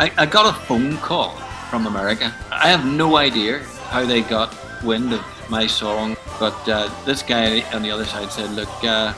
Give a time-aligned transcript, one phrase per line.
[0.00, 1.32] I, I got a phone call
[1.68, 2.32] from America.
[2.50, 3.58] I have no idea
[3.92, 8.32] how they got wind of my song, but uh, this guy on the other side
[8.32, 9.12] said, "Look, uh,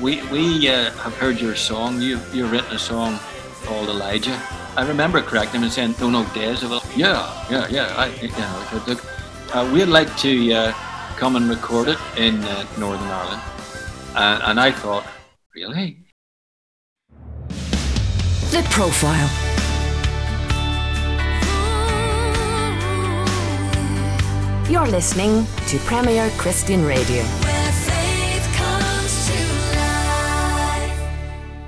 [0.00, 2.00] we we uh, have heard your song.
[2.00, 3.18] You you've written a song
[3.64, 4.40] called Elijah."
[4.78, 6.62] I remember correcting him and saying, "No, no, Days."
[6.96, 7.92] Yeah, yeah, yeah.
[7.94, 8.80] I, yeah.
[8.86, 9.04] Look,
[9.54, 10.72] uh, we'd like to uh,
[11.20, 13.42] come and record it in uh, Northern Ireland,
[14.16, 15.04] and I thought,
[15.54, 15.98] really?
[18.56, 19.53] The profile.
[24.70, 27.22] You're listening to Premier Christian Radio.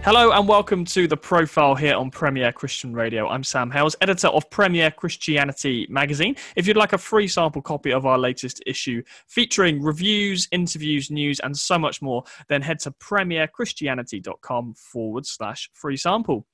[0.02, 3.28] Hello and welcome to the profile here on Premier Christian Radio.
[3.28, 6.36] I'm Sam Hailes, editor of Premier Christianity magazine.
[6.56, 11.38] If you'd like a free sample copy of our latest issue featuring reviews, interviews, news,
[11.40, 16.46] and so much more, then head to premierchristianity.com forward slash free sample.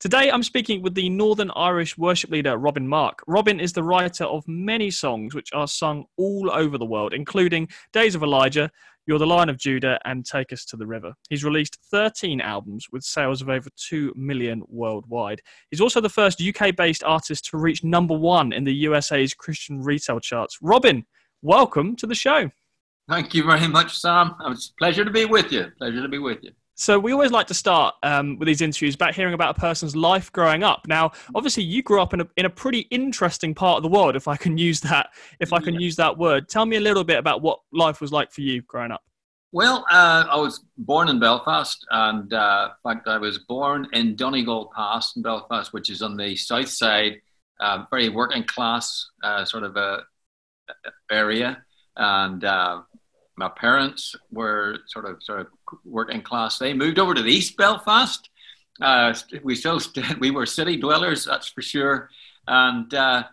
[0.00, 3.22] Today, I'm speaking with the Northern Irish worship leader Robin Mark.
[3.26, 7.68] Robin is the writer of many songs which are sung all over the world, including
[7.92, 8.70] Days of Elijah,
[9.04, 11.12] You're the Lion of Judah, and Take Us to the River.
[11.28, 15.42] He's released 13 albums with sales of over 2 million worldwide.
[15.70, 19.82] He's also the first UK based artist to reach number one in the USA's Christian
[19.82, 20.56] retail charts.
[20.62, 21.04] Robin,
[21.42, 22.50] welcome to the show.
[23.06, 24.34] Thank you very much, Sam.
[24.46, 25.66] It's a pleasure to be with you.
[25.76, 26.52] Pleasure to be with you.
[26.74, 29.94] So we always like to start um, with these interviews about hearing about a person's
[29.94, 30.86] life growing up.
[30.88, 34.16] Now, obviously, you grew up in a in a pretty interesting part of the world,
[34.16, 35.80] if I can use that if I can yeah.
[35.80, 36.48] use that word.
[36.48, 39.02] Tell me a little bit about what life was like for you growing up.
[39.52, 44.14] Well, uh, I was born in Belfast, and uh, in fact, I was born in
[44.14, 47.20] Donegal Pass in Belfast, which is on the south side,
[47.58, 50.04] uh, very working class uh, sort of a
[51.10, 51.62] area,
[51.96, 52.82] and uh,
[53.40, 55.46] my parents were sort of sort of
[55.84, 56.58] working class.
[56.58, 58.28] They moved over to the East Belfast.
[58.80, 59.80] Uh, we still
[60.20, 62.10] we were city dwellers, that's for sure.
[62.46, 63.24] And uh,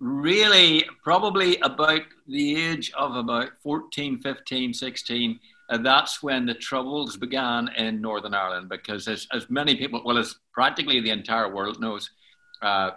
[0.00, 7.16] really, probably about the age of about 14, 15, 16, uh, that's when the troubles
[7.16, 8.68] began in Northern Ireland.
[8.68, 12.10] Because as, as many people, well, as practically the entire world knows,
[12.60, 12.90] uh,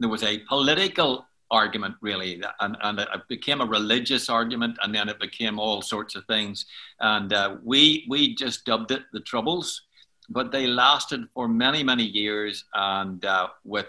[0.00, 2.42] there was a political argument really.
[2.60, 6.66] And, and it became a religious argument and then it became all sorts of things.
[7.00, 9.82] And uh, we we just dubbed it the troubles.
[10.28, 13.86] But they lasted for many many years and uh, with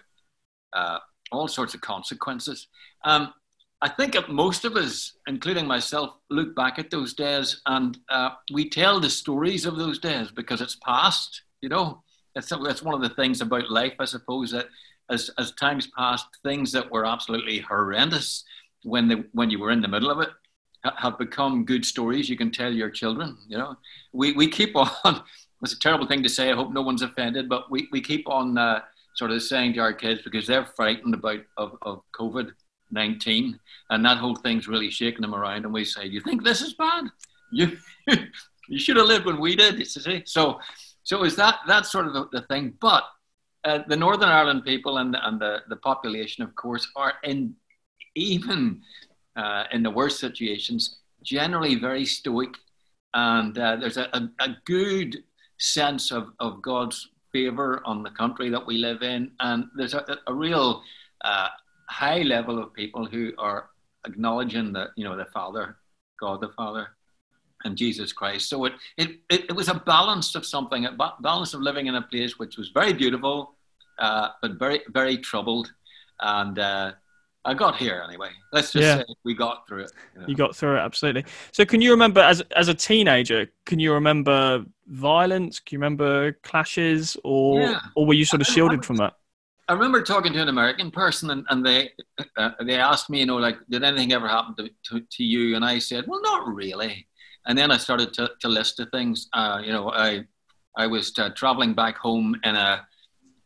[0.73, 0.99] uh,
[1.31, 2.67] all sorts of consequences.
[3.03, 3.33] Um,
[3.81, 8.69] i think most of us including myself look back at those days and uh, we
[8.69, 12.01] tell the stories of those days because it's past you know?
[12.33, 14.67] That's, that's one of the things about life i suppose that
[15.09, 18.43] as, as times passed, things that were absolutely horrendous
[18.83, 20.29] when, the, when you were in the middle of it
[20.97, 23.37] have become good stories you can tell your children.
[23.47, 23.75] You know,
[24.13, 25.23] we, we keep on,
[25.61, 28.29] it's a terrible thing to say, I hope no one's offended, but we, we keep
[28.29, 28.81] on uh,
[29.15, 32.51] sort of saying to our kids, because they're frightened about of, of COVID
[32.91, 36.61] 19, and that whole thing's really shaking them around, and we say, You think this
[36.61, 37.05] is bad?
[37.51, 37.77] You,
[38.67, 39.87] you should have lived when we did.
[40.27, 40.59] So,
[41.03, 42.73] so is that that's sort of the, the thing.
[42.81, 43.03] But
[43.65, 47.55] uh, the Northern Ireland people and, and the, the population, of course, are in
[48.15, 48.81] even
[49.35, 52.55] uh, in the worst situations generally very stoic,
[53.13, 55.23] and uh, there's a, a, a, good
[55.57, 60.05] sense of, of God's favor on the country that we live in, and there's a,
[60.27, 60.81] a real
[61.25, 61.47] uh,
[61.89, 63.69] high level of people who are
[64.05, 65.77] acknowledging that you know the Father,
[66.19, 66.89] God the Father,
[67.65, 68.47] and Jesus Christ.
[68.47, 72.01] So it, it, it, was a balance of something, a balance of living in a
[72.01, 73.55] place which was very beautiful,
[73.99, 75.71] uh, but very, very troubled.
[76.21, 76.93] And uh,
[77.43, 78.29] I got here anyway.
[78.53, 78.97] Let's just yeah.
[78.97, 79.91] say we got through it.
[80.13, 80.27] You, know.
[80.27, 81.25] you, got through it, absolutely.
[81.51, 83.47] So, can you remember as as a teenager?
[83.65, 85.59] Can you remember violence?
[85.59, 87.79] Can you remember clashes, or yeah.
[87.95, 89.15] or were you sort of shielded from that?
[89.67, 91.91] I remember talking to an American person, and, and they
[92.37, 95.55] uh, they asked me, you know, like, did anything ever happen to, to, to, you?
[95.55, 97.07] And I said, well, not really.
[97.47, 99.27] And then I started to, to list the things.
[99.33, 100.25] Uh, you know, I
[100.77, 102.85] I was uh, traveling back home in a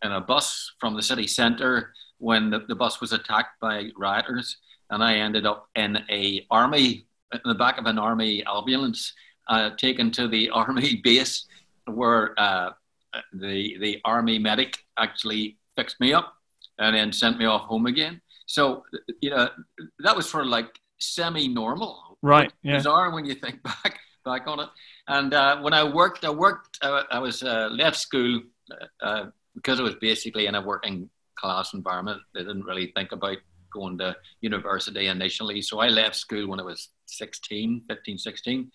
[0.03, 4.57] in a bus from the city centre when the, the bus was attacked by rioters,
[4.89, 9.13] and I ended up in a army in the back of an army ambulance,
[9.47, 11.45] uh, taken to the army base
[11.85, 12.71] where uh,
[13.33, 16.33] the the army medic actually fixed me up
[16.77, 18.21] and then sent me off home again.
[18.45, 18.83] So
[19.21, 19.49] you know
[19.99, 22.51] that was for like semi-normal, right?
[22.63, 22.77] Yeah.
[22.77, 24.69] Bizarre when you think back back on it.
[25.07, 26.77] And uh, when I worked, I worked.
[26.81, 28.41] Uh, I was uh, left school
[29.01, 29.25] uh,
[29.55, 33.37] because it was basically in a working class environment, they didn't really think about
[33.71, 35.61] going to university initially.
[35.61, 38.71] So I left school when I was 16, 15, 16.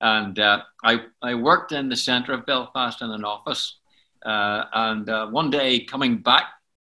[0.00, 3.78] And uh, I, I worked in the centre of Belfast in an office.
[4.24, 6.44] Uh, and uh, one day coming back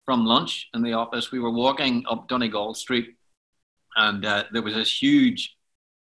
[0.04, 3.14] from lunch in the office, we were walking up Donegal Street,
[3.96, 5.53] and uh, there was this huge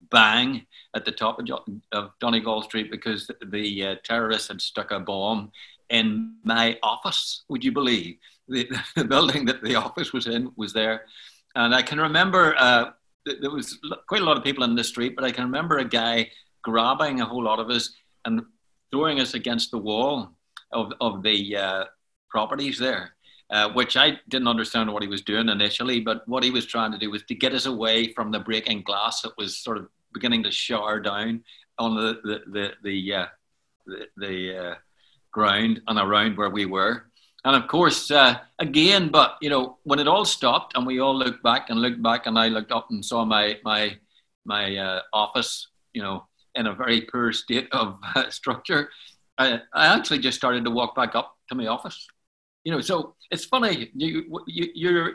[0.10, 0.66] bang
[0.96, 1.48] at the top of,
[1.92, 5.52] of Donegal Street because the uh, terrorists had stuck a bomb
[5.90, 7.44] in my office.
[7.50, 8.18] Would you believe
[8.48, 11.06] the, the, building that the office was in was there?
[11.56, 12.92] And I can remember uh,
[13.26, 15.86] there was quite a lot of people in the street, but I can remember a
[15.86, 16.30] guy
[16.64, 17.92] grabbing a whole lot of us
[18.26, 18.42] and
[18.92, 20.32] throwing us against the wall
[20.72, 21.86] of, of the uh,
[22.30, 23.16] properties there.
[23.54, 26.92] Uh, which I didn't understand what he was doing initially, but what he was trying
[26.92, 29.90] to do was to get us away from the breaking glass that was sort of
[30.12, 31.44] beginning to shower down
[31.78, 33.26] on the the the the, uh,
[33.86, 34.76] the, the uh,
[35.32, 37.12] ground and around where we were.
[37.46, 41.16] And of course, uh, again, but you know, when it all stopped and we all
[41.16, 43.96] looked back and looked back, and I looked up and saw my my
[44.46, 48.00] my uh, office, you know, in a very poor state of
[48.32, 48.90] structure,
[49.38, 52.08] I, I actually just started to walk back up to my office
[52.64, 53.90] you know, so it's funny.
[53.94, 55.14] You, you you're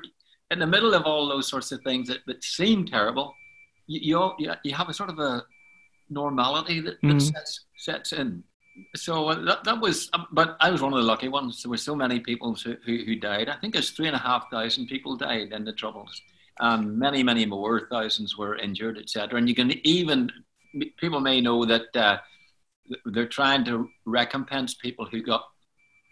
[0.50, 3.34] in the middle of all those sorts of things that, that seem terrible.
[3.86, 5.44] You, you you have a sort of a
[6.10, 7.32] normality that, that mm.
[7.32, 8.42] sets sets in.
[8.94, 11.62] So uh, that, that was, um, but I was one of the lucky ones.
[11.62, 13.48] There were so many people who, who, who died.
[13.48, 16.22] I think there's three and a half thousand people died in the troubles,
[16.60, 19.36] and many, many more thousands were injured, etc.
[19.38, 20.30] And you can even
[20.96, 22.18] people may know that uh,
[23.06, 25.44] they're trying to recompense people who got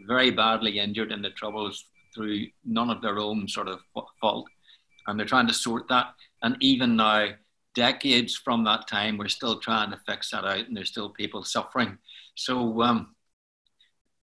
[0.00, 1.84] very badly injured in the troubles
[2.14, 3.80] through none of their own sort of
[4.20, 4.46] fault.
[5.06, 6.14] And they're trying to sort that.
[6.42, 7.28] And even now,
[7.76, 11.44] decades from that time, we're still trying to fix that out, and there's still people
[11.44, 11.98] suffering.
[12.34, 13.14] So um,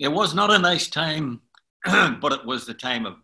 [0.00, 1.40] it was not a nice time,
[1.84, 3.16] but it was the time of,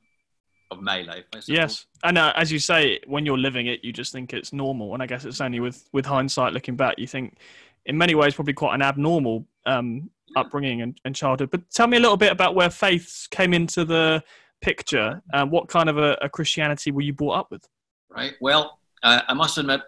[0.71, 1.25] of my life.
[1.49, 4.95] Yes, and uh, as you say, when you're living it, you just think it's normal.
[4.95, 7.39] And I guess it's only with with hindsight, looking back, you think,
[7.87, 11.51] in many ways, probably quite an abnormal um, upbringing and, and, childhood.
[11.51, 14.23] But tell me a little bit about where faith came into the
[14.61, 15.23] picture.
[15.33, 17.67] Um, what kind of a, a, Christianity were you brought up with?
[18.09, 18.35] Right.
[18.41, 19.81] Well, uh, I must admit,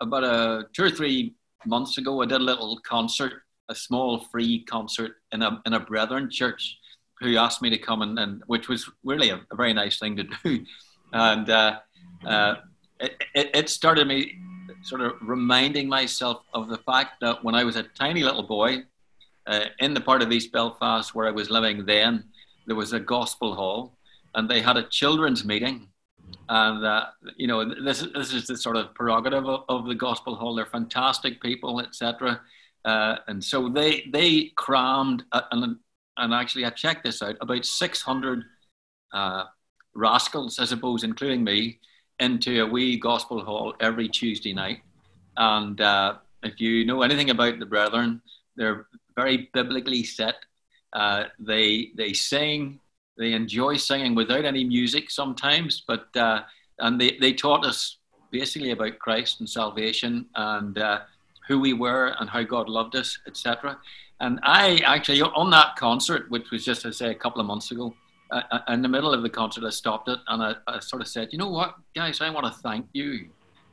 [0.00, 1.34] about a two or three
[1.66, 5.80] months ago, I did a little concert, a small free concert in a in a
[5.80, 6.78] Brethren church,
[7.20, 10.16] who asked me to come and, and which was really a, a very nice thing
[10.16, 10.64] to do,
[11.12, 11.78] and uh,
[12.26, 12.56] uh,
[12.98, 14.38] it, it started me
[14.82, 18.84] sort of reminding myself of the fact that when I was a tiny little boy,
[19.50, 22.24] uh, in the part of East Belfast where I was living then,
[22.66, 23.98] there was a gospel hall,
[24.34, 25.88] and they had a children's meeting.
[26.48, 27.06] And uh,
[27.36, 30.54] you know, this this is the sort of prerogative of, of the gospel hall.
[30.54, 32.40] They're fantastic people, etc.
[32.84, 35.76] Uh, and so they they crammed and
[36.16, 38.44] and actually I checked this out about 600
[39.12, 39.44] uh,
[39.94, 41.80] rascals, I suppose, including me,
[42.20, 44.82] into a wee gospel hall every Tuesday night.
[45.36, 48.22] And uh, if you know anything about the Brethren,
[48.56, 48.86] they're
[49.20, 50.36] very biblically set.
[50.92, 52.80] Uh, they they sing,
[53.18, 56.40] they enjoy singing without any music sometimes, but uh,
[56.78, 57.98] and they, they taught us
[58.30, 61.00] basically about Christ and salvation and uh,
[61.48, 63.78] who we were and how God loved us, etc.
[64.20, 67.70] And I actually on that concert, which was just I say a couple of months
[67.70, 67.94] ago,
[68.30, 71.02] uh, uh, in the middle of the concert, I stopped it and I, I sort
[71.02, 73.10] of said, you know what, guys, I want to thank you,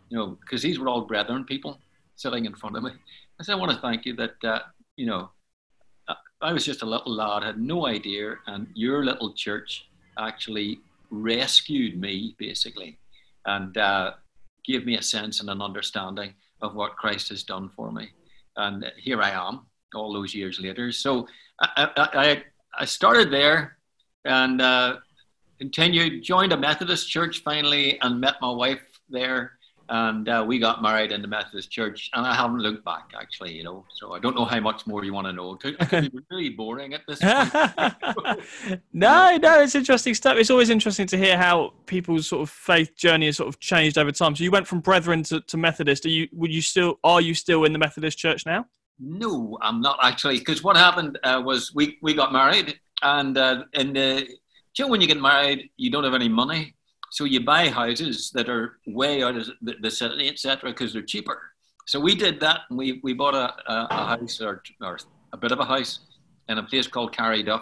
[0.10, 1.80] you know, because these were all brethren people
[2.16, 2.92] sitting in front of me.
[3.40, 4.60] I said, I want to thank you that, uh,
[4.96, 5.30] you know,
[6.42, 9.88] I was just a little lad, had no idea, and your little church
[10.20, 10.80] actually
[11.10, 13.00] rescued me, basically,
[13.46, 14.12] and uh,
[14.64, 18.10] gave me a sense and an understanding of what Christ has done for me.
[18.56, 19.66] And here I am,
[19.96, 20.92] all those years later.
[20.92, 21.28] So
[21.60, 22.44] I, I,
[22.78, 23.78] I started there
[24.26, 24.98] and uh,
[25.58, 29.57] continued, joined a Methodist church finally, and met my wife there
[29.90, 33.54] and uh, we got married in the Methodist Church, and I haven't looked back actually,
[33.54, 33.86] you know.
[33.94, 35.54] So I don't know how much more you want to know.
[35.64, 38.82] It could be really boring at this point.
[38.94, 40.38] no, no, it's interesting stuff.
[40.38, 43.98] It's always interesting to hear how people's sort of faith journey has sort of changed
[43.98, 44.36] over time.
[44.36, 46.06] So you went from Brethren to, to Methodist.
[46.06, 46.28] Are you?
[46.34, 47.00] Would you still?
[47.04, 48.66] Are you still in the Methodist Church now?
[49.00, 50.40] No, I'm not actually.
[50.40, 54.28] Because what happened uh, was we we got married, and uh, in the
[54.78, 56.76] you know when you get married, you don't have any money
[57.12, 61.42] so you buy houses that are way out of the, city, etc., because they're cheaper.
[61.86, 64.98] So we did that, and we, we bought a, a, a house or, or
[65.32, 66.00] a bit of a house
[66.50, 67.62] in a place called Carryduff.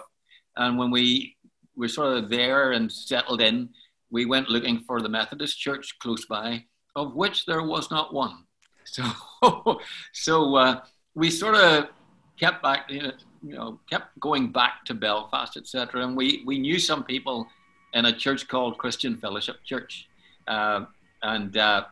[0.57, 1.35] And when we
[1.75, 3.69] were sort of there and settled in,
[4.09, 6.63] we went looking for the Methodist church close by,
[6.95, 8.43] of which there was not one.
[8.87, 9.79] So,
[10.13, 10.81] so uh,
[11.15, 11.87] we sort of
[12.39, 13.11] kept back, you
[13.41, 16.05] know, kept going back to Belfast, etc.
[16.05, 17.47] And we, we knew some people
[17.95, 20.07] in a church called Christian Fellowship Church.
[20.47, 20.85] Uh,
[21.23, 21.85] and uh,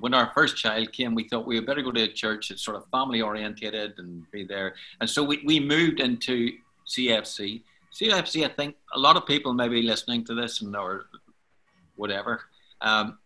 [0.00, 2.62] when our first child came, we thought we had better go to a church that's
[2.62, 4.74] sort of family orientated and be there.
[5.00, 6.52] And so we, we moved into
[6.86, 7.62] CFC.
[7.94, 11.06] CFC, I think a lot of people may be listening to this and or
[11.96, 12.42] whatever
[12.80, 13.18] um,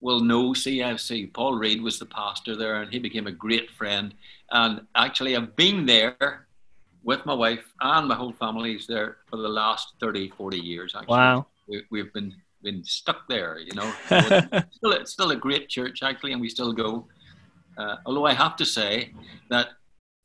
[0.00, 1.32] will know CFC.
[1.32, 4.14] Paul Reid was the pastor there, and he became a great friend.
[4.50, 6.45] And actually, I've been there
[7.06, 10.92] with my wife and my whole family's there for the last 30, 40 years.
[10.94, 11.16] Actually.
[11.16, 11.46] Wow.
[11.90, 13.90] We, have been been stuck there, you know.
[14.08, 17.06] So it's, still, it's still a great church, actually, and we still go.
[17.78, 19.12] Uh, although I have to say
[19.50, 19.68] that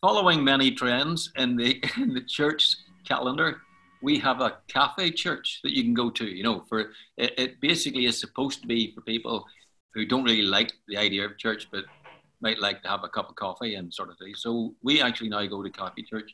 [0.02, 2.76] following many trends in the in the church
[3.08, 3.62] calendar,
[4.02, 6.26] we have a cafe church that you can go to.
[6.26, 6.80] You know, for
[7.18, 9.46] it, it basically is supposed to be for people
[9.94, 11.86] who don't really like the idea of church, but
[12.42, 14.34] might like to have a cup of coffee and sort of thing.
[14.36, 16.32] So we actually now go to coffee church,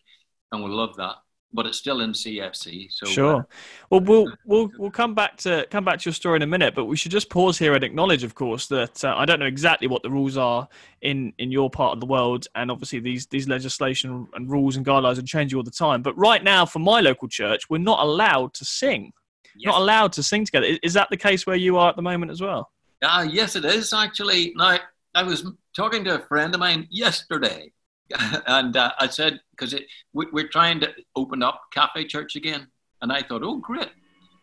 [0.51, 1.15] and we love that
[1.53, 2.91] but it's still in CFC.
[2.91, 3.35] So sure.
[3.35, 3.43] Uh,
[3.89, 6.75] well, we'll we'll we'll come back to come back to your story in a minute,
[6.75, 9.45] but we should just pause here and acknowledge, of course, that uh, I don't know
[9.45, 10.67] exactly what the rules are
[11.01, 14.85] in in your part of the world, and obviously these these legislation and rules and
[14.85, 16.01] guidelines are changing all the time.
[16.01, 19.13] But right now, for my local church, we're not allowed to sing.
[19.55, 19.71] Yes.
[19.71, 20.67] Not allowed to sing together.
[20.67, 22.71] Is, is that the case where you are at the moment as well?
[23.01, 24.53] Uh, yes, it is actually.
[24.55, 24.77] Now,
[25.15, 27.71] I was talking to a friend of mine yesterday
[28.47, 29.75] and uh, I said, because
[30.13, 32.67] we, we're trying to open up Cafe Church again.
[33.01, 33.89] And I thought, oh, great.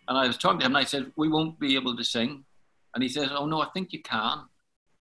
[0.09, 2.45] And I was talking to him and I said, we won't be able to sing.
[2.95, 4.45] And he says, oh, no, I think you can.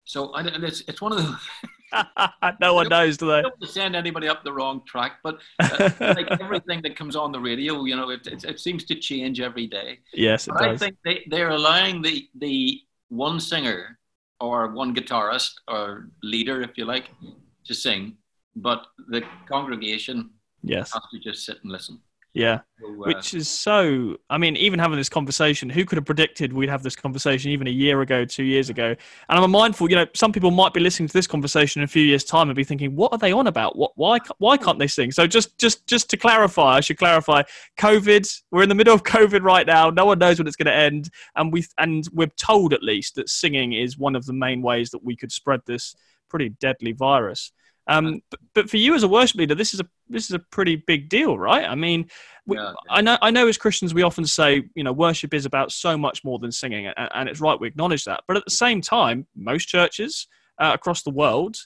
[0.06, 1.40] So I, it's, it's one of the.
[2.62, 3.42] no one knows, do they?
[3.42, 7.40] Don't send anybody up the wrong track, but uh, like everything that comes on the
[7.40, 10.00] radio, you know, it, it, it seems to change every day.
[10.14, 10.82] Yes, it but does.
[10.82, 13.98] I think they, they're allowing the, the one singer
[14.40, 17.10] or one guitarist or leader, if you like,
[17.66, 18.18] to sing
[18.62, 20.30] but the congregation
[20.64, 22.00] yes has to just sit and listen.
[22.34, 24.16] Yeah, so, uh, which is so.
[24.30, 27.66] I mean, even having this conversation, who could have predicted we'd have this conversation even
[27.66, 28.96] a year ago, two years ago?
[29.30, 31.88] And I'm mindful, you know, some people might be listening to this conversation in a
[31.88, 33.76] few years' time and be thinking, "What are they on about?
[33.76, 33.94] What?
[33.96, 34.20] Why?
[34.38, 37.42] Why can't they sing?" So just, just, just to clarify, I should clarify:
[37.80, 38.42] COVID.
[38.52, 39.90] We're in the middle of COVID right now.
[39.90, 43.16] No one knows when it's going to end, and we and we're told at least
[43.16, 45.96] that singing is one of the main ways that we could spread this
[46.30, 47.52] pretty deadly virus.
[47.90, 50.40] Um, but, but, for you as a worship leader, this is a this is a
[50.40, 51.66] pretty big deal, right?
[51.66, 52.08] I mean,
[52.46, 55.46] we, yeah, I know I know as Christians we often say you know worship is
[55.46, 58.22] about so much more than singing, and, and it's right we acknowledge that.
[58.28, 60.28] But at the same time, most churches
[60.62, 61.58] uh, across the world,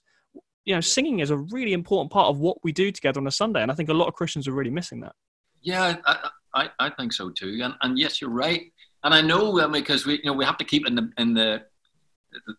[0.64, 3.32] you know, singing is a really important part of what we do together on a
[3.32, 5.14] Sunday, and I think a lot of Christians are really missing that.
[5.62, 8.72] Yeah, I, I, I think so too, and and yes, you're right,
[9.04, 11.34] and I know uh, because we you know we have to keep in the in
[11.34, 11.64] the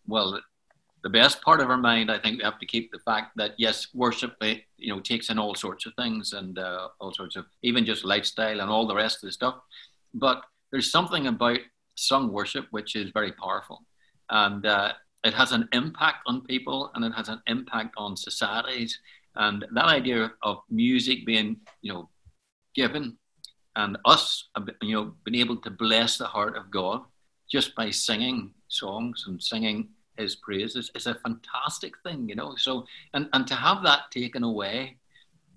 [0.05, 0.39] well
[1.05, 3.51] the best part of our mind, I think we have to keep the fact that
[3.59, 7.35] yes, worship, eh, you know, takes in all sorts of things and uh, all sorts
[7.35, 9.53] of even just lifestyle and all the rest of the stuff.
[10.15, 11.59] But there's something about
[11.93, 13.83] sung worship which is very powerful,
[14.31, 14.93] and uh,
[15.23, 18.99] it has an impact on people and it has an impact on societies.
[19.35, 22.09] And that idea of music being, you know,
[22.73, 23.15] given
[23.75, 24.49] and us,
[24.81, 27.03] you know, being able to bless the heart of God
[27.47, 32.55] just by singing songs and singing his praise is, is a fantastic thing, you know.
[32.57, 34.97] So and, and to have that taken away,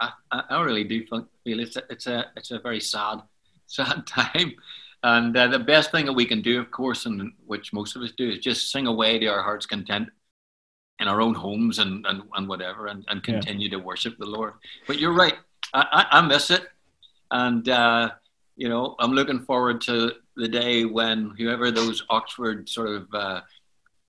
[0.01, 3.23] I, I really do feel it's a, it's a it's a very sad
[3.67, 4.55] sad time.
[5.03, 8.03] And uh, the best thing that we can do, of course, and which most of
[8.03, 10.09] us do, is just sing away to our heart's content
[11.01, 13.77] in our own homes and, and, and whatever, and, and continue yeah.
[13.77, 14.55] to worship the Lord.
[14.89, 15.35] But you're right,
[15.73, 16.67] I, I, I miss it.
[17.31, 18.11] And, uh,
[18.57, 23.41] you know, I'm looking forward to the day when whoever those Oxford sort of uh,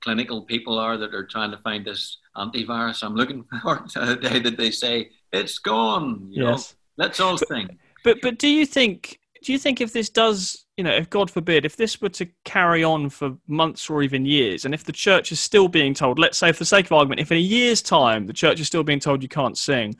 [0.01, 3.03] clinical people are that are trying to find this antivirus.
[3.03, 6.27] I'm looking forward to the day that they say it's gone.
[6.29, 6.75] You yes.
[6.97, 7.77] know, let's all sing.
[8.03, 11.29] But but do you think do you think if this does you know if God
[11.29, 14.91] forbid if this were to carry on for months or even years, and if the
[14.91, 17.41] church is still being told, let's say for the sake of argument, if in a
[17.41, 19.95] year's time the church is still being told you can't sing,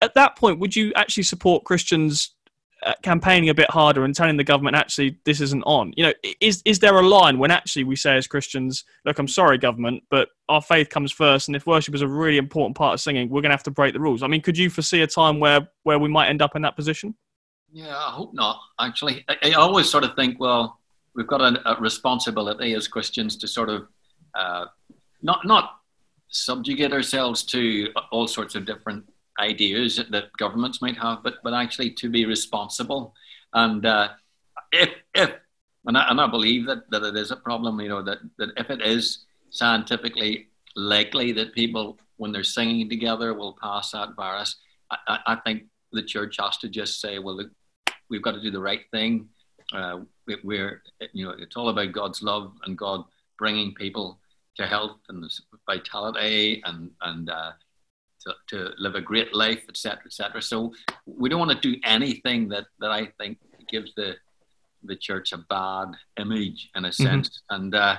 [0.00, 2.36] at that point would you actually support Christians
[3.02, 5.92] campaigning a bit harder and telling the government actually this isn't on.
[5.96, 9.26] You know is is there a line when actually we say as christians look i'm
[9.26, 12.94] sorry government but our faith comes first and if worship is a really important part
[12.94, 14.22] of singing we're going to have to break the rules.
[14.22, 16.76] I mean could you foresee a time where where we might end up in that
[16.76, 17.14] position?
[17.72, 19.24] Yeah i hope not actually.
[19.28, 20.78] I, I always sort of think well
[21.14, 23.88] we've got a, a responsibility as christians to sort of
[24.34, 24.66] uh,
[25.22, 25.78] not not
[26.28, 29.04] subjugate ourselves to all sorts of different
[29.38, 33.14] ideas that governments might have, but but actually to be responsible.
[33.52, 34.08] And uh,
[34.72, 35.32] if if
[35.86, 38.50] and I, and I believe that, that it is a problem, you know, that, that
[38.58, 44.56] if it is scientifically likely that people, when they're singing together, will pass that virus,
[44.90, 47.50] I, I think the church has to just say, well, look,
[48.10, 49.28] we've got to do the right thing.
[49.72, 50.00] Uh,
[50.44, 53.04] we, are you know, it's all about God's love and God
[53.38, 54.18] bringing people
[54.56, 55.24] to health and
[55.66, 57.52] vitality and and uh,
[58.48, 60.42] to, to live a great life, etc., etc.
[60.42, 60.72] So
[61.06, 64.16] we don't want to do anything that, that I think gives the
[64.84, 67.02] the church a bad image in a mm-hmm.
[67.02, 67.28] sense.
[67.28, 67.54] Mm-hmm.
[67.54, 67.96] And uh,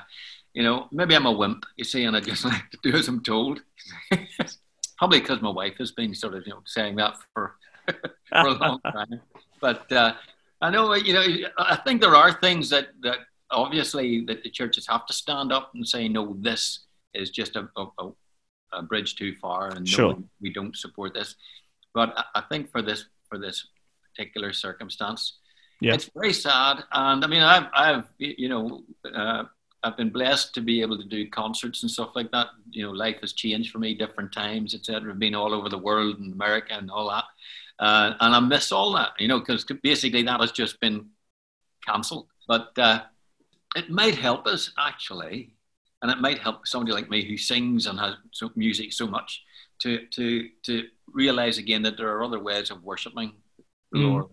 [0.54, 3.08] you know, maybe I'm a wimp, you see, and I just like to do as
[3.08, 3.62] I'm told.
[4.98, 7.56] Probably because my wife has been sort of you know saying that for
[7.88, 9.22] for a long time.
[9.62, 10.14] But uh,
[10.62, 11.26] I know you know
[11.58, 13.20] I think there are things that that
[13.52, 17.68] obviously that the churches have to stand up and say no, this is just a,
[17.78, 18.12] a, a
[18.84, 20.14] bridge too far, and sure.
[20.14, 21.36] no, we don't support this.
[21.94, 23.68] But I think for this for this
[24.04, 25.38] particular circumstance,
[25.82, 25.94] yeah.
[25.94, 26.84] it's very sad.
[26.92, 28.84] And I mean, I've I've you know.
[29.14, 29.44] Uh,
[29.82, 32.48] I've been blessed to be able to do concerts and stuff like that.
[32.70, 35.10] You know, life has changed for me, different times, etc.
[35.10, 37.24] I've been all over the world and America and all that,
[37.80, 39.12] uh, and I miss all that.
[39.20, 41.08] You know, because basically that has just been
[41.86, 42.28] cancelled.
[42.46, 43.04] But uh,
[43.76, 45.54] it might help us actually
[46.02, 48.16] and it might help somebody like me who sings and has
[48.56, 49.44] music so much
[49.80, 53.34] to to to realize again that there are other ways of worshiping
[53.92, 54.12] the mm.
[54.12, 54.26] Lord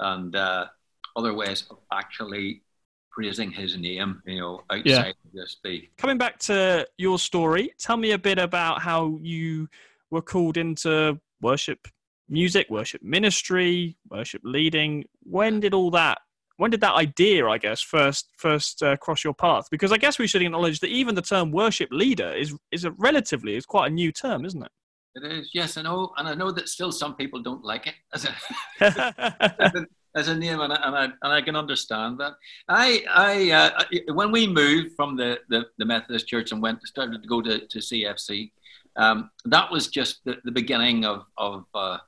[0.00, 0.66] and uh,
[1.14, 2.62] other ways of actually
[3.10, 4.22] praising His name.
[4.26, 5.08] You know, outside yeah.
[5.08, 7.72] of this be coming back to your story.
[7.78, 9.68] Tell me a bit about how you
[10.10, 11.88] were called into worship
[12.28, 15.04] music, worship ministry, worship leading.
[15.22, 16.18] When did all that
[16.56, 19.68] when did that idea, I guess, first first uh, cross your path?
[19.70, 22.92] Because I guess we should acknowledge that even the term worship leader is is a
[22.92, 24.70] relatively is quite a new term, isn't it?
[25.16, 27.94] It is, yes, I know, and I know that still some people don't like it
[28.12, 28.34] as a
[30.14, 32.34] as, a, name, and I, and I, and I can understand that.
[32.68, 37.22] I I uh, when we moved from the, the, the Methodist Church and went started
[37.22, 38.50] to go to, to CFC,
[38.96, 41.98] um, that was just the, the beginning of of uh,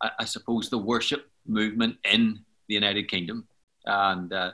[0.00, 3.46] I, I suppose the worship movement in the United Kingdom
[3.86, 4.52] and uh,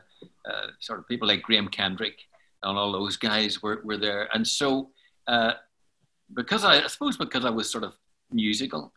[0.48, 2.18] uh, sort of people like Graham Kendrick
[2.62, 4.28] and all those guys were, were there.
[4.34, 4.90] And so,
[5.26, 5.52] uh,
[6.34, 7.94] because I, I, suppose because I was sort of
[8.32, 8.92] musical,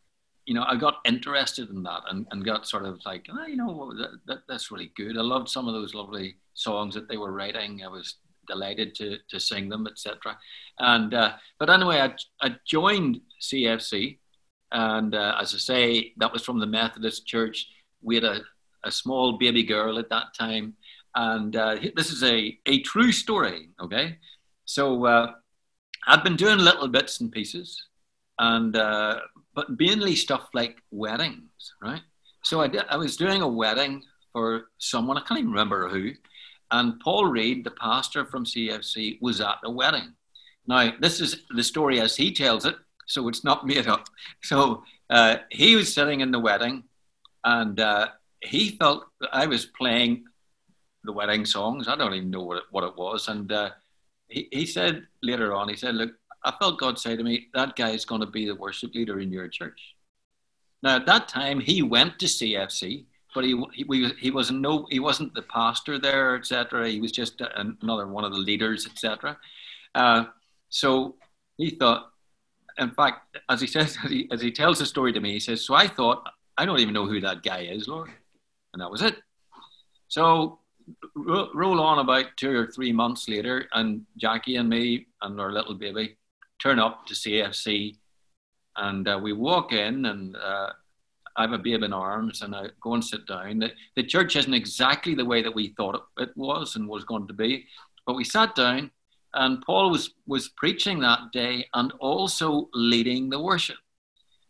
[0.45, 3.57] you know, I got interested in that and, and got sort of like, oh, you
[3.57, 5.17] know, that, that, that's really good.
[5.17, 7.81] I loved some of those lovely songs that they were writing.
[7.83, 8.15] I was
[8.47, 10.37] delighted to, to sing them, etc.
[10.79, 12.13] And uh, but anyway, I,
[12.45, 14.17] I joined CFC,
[14.71, 17.67] and uh, as I say, that was from the Methodist Church.
[18.01, 18.41] We had a,
[18.83, 20.75] a small baby girl at that time.
[21.15, 24.17] And uh, this is a, a true story, okay?
[24.65, 25.33] So uh,
[26.07, 27.83] I'd been doing little bits and pieces,
[28.39, 29.19] and uh,
[29.53, 32.01] but mainly stuff like weddings, right?
[32.43, 36.11] So I, did, I was doing a wedding for someone, I can't even remember who,
[36.71, 40.13] and Paul Reid, the pastor from CFC, was at the wedding.
[40.67, 42.75] Now, this is the story as he tells it,
[43.07, 44.05] so it's not made up.
[44.43, 46.83] So uh, he was sitting in the wedding,
[47.43, 48.07] and uh,
[48.41, 50.25] he felt I was playing
[51.03, 51.87] the wedding songs.
[51.87, 53.27] I don't even know what it, what it was.
[53.27, 53.71] And uh,
[54.27, 56.11] he, he said later on, he said, Look,
[56.43, 59.19] I felt God say to me, that guy is going to be the worship leader
[59.19, 59.95] in your church.
[60.81, 64.99] Now, at that time, he went to CFC, but he, he, he, wasn't, no, he
[64.99, 66.89] wasn't the pastor there, etc.
[66.89, 69.37] He was just another one of the leaders, etc.
[69.93, 70.25] Uh,
[70.69, 71.15] so
[71.57, 72.11] he thought,
[72.79, 75.39] in fact, as he says, as he, as he tells the story to me, he
[75.39, 76.27] says, So I thought,
[76.57, 78.09] I don't even know who that guy is, Lord
[78.73, 79.17] and that was it.
[80.07, 80.59] So
[81.15, 85.75] roll on about two or three months later, and Jackie and me and our little
[85.75, 86.17] baby
[86.61, 87.97] turn up to CFC,
[88.77, 90.69] and uh, we walk in, and uh,
[91.35, 93.59] I have a baby in arms, and I go and sit down.
[93.59, 97.27] The, the church isn't exactly the way that we thought it was and was going
[97.27, 97.65] to be,
[98.05, 98.91] but we sat down,
[99.33, 103.77] and Paul was was preaching that day and also leading the worship.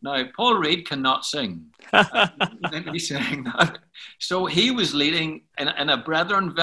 [0.04, 1.68] Now, Paul Reid cannot sing.
[2.92, 3.80] he's saying that.
[4.20, 6.56] So he was leading in, in a brethren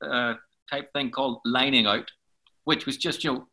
[0.00, 0.34] uh,
[0.70, 2.10] type thing called lining out,
[2.64, 3.48] which was just, you know,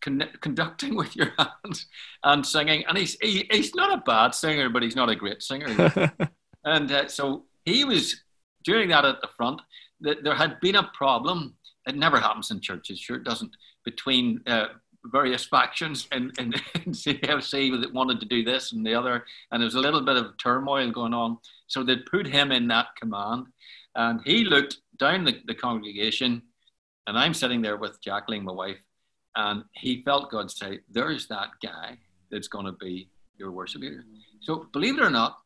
[0.00, 1.86] con- conducting with your hands
[2.22, 2.84] and singing.
[2.88, 6.12] And he's, he, he's not a bad singer, but he's not a great singer.
[6.64, 8.22] and uh, so he was
[8.64, 9.60] doing that at the front.
[10.00, 11.56] That There had been a problem.
[11.86, 13.54] It never happens in churches, sure it doesn't,
[13.84, 14.66] between uh,
[15.04, 19.60] various factions in, in, in CFC that wanted to do this and the other, and
[19.60, 21.38] there was a little bit of turmoil going on.
[21.66, 23.46] So they put him in that command,
[23.94, 26.42] and he looked down the, the congregation,
[27.06, 28.78] and I'm sitting there with Jacqueline, my wife,
[29.36, 31.98] and he felt God say, "There's that guy
[32.30, 33.08] that's going to be
[33.38, 34.04] your worship leader."
[34.40, 35.38] So believe it or not,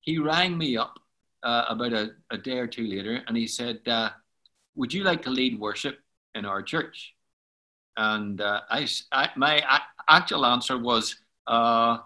[0.00, 0.98] he rang me up
[1.42, 4.10] uh, about a, a, day or two later, and he said, uh,
[4.74, 5.98] "Would you like to lead worship
[6.34, 7.14] in our church?"
[7.98, 11.16] And uh, I, I, my actual answer was,
[11.48, 11.98] uh,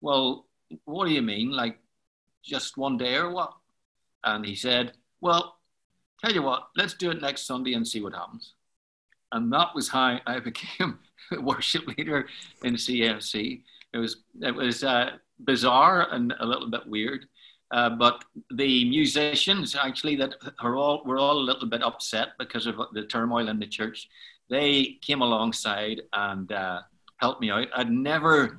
[0.00, 0.46] well,
[0.84, 1.50] what do you mean?
[1.50, 1.78] Like
[2.44, 3.52] just one day or what?
[4.22, 5.56] And he said, well,
[6.24, 8.54] tell you what, let's do it next Sunday and see what happens.
[9.32, 11.00] And that was how I became
[11.40, 12.28] worship leader
[12.62, 13.62] in CFC.
[13.92, 17.26] it was it was uh, bizarre and a little bit weird.
[17.72, 18.22] Uh, but
[18.54, 23.02] the musicians actually that are all were all a little bit upset because of the
[23.06, 24.08] turmoil in the church.
[24.52, 26.82] They came alongside and uh,
[27.16, 27.68] helped me out.
[27.74, 28.58] I'd never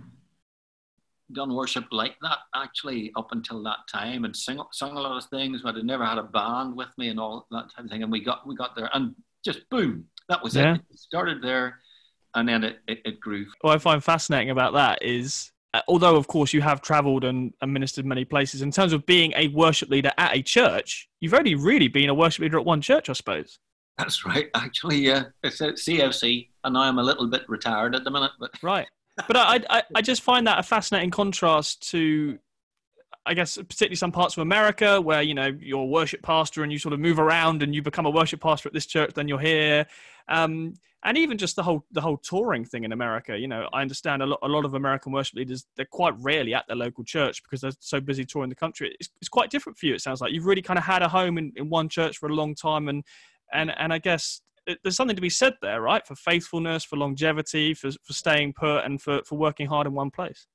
[1.31, 5.29] done worship like that actually up until that time and sing, sung a lot of
[5.29, 8.01] things, but I'd never had a band with me and all that type of thing.
[8.01, 9.13] And we got we got there and
[9.45, 10.73] just boom, that was yeah.
[10.73, 10.81] it.
[10.89, 10.99] it.
[10.99, 11.79] started there
[12.33, 13.45] and then it, it, it grew.
[13.61, 17.53] What I find fascinating about that is uh, although of course you have traveled and,
[17.61, 21.33] and ministered many places in terms of being a worship leader at a church you've
[21.33, 23.59] only really been a worship leader at one church i suppose
[23.97, 28.11] that's right actually yeah it's at cfc and i'm a little bit retired at the
[28.11, 28.87] minute but right
[29.27, 32.39] but I, I, I just find that a fascinating contrast to
[33.25, 36.71] I guess particularly some parts of America where you know you're a worship pastor and
[36.71, 39.27] you sort of move around and you become a worship pastor at this church, then
[39.27, 39.85] you're here,
[40.27, 40.73] um,
[41.05, 43.37] and even just the whole the whole touring thing in America.
[43.37, 46.53] You know, I understand a lot a lot of American worship leaders they're quite rarely
[46.53, 48.93] at their local church because they're so busy touring the country.
[48.99, 49.93] It's, it's quite different for you.
[49.93, 52.27] It sounds like you've really kind of had a home in, in one church for
[52.27, 53.05] a long time, and
[53.53, 54.41] and and I guess
[54.83, 56.05] there's something to be said there, right?
[56.05, 60.09] For faithfulness, for longevity, for, for staying put, and for, for working hard in one
[60.09, 60.47] place.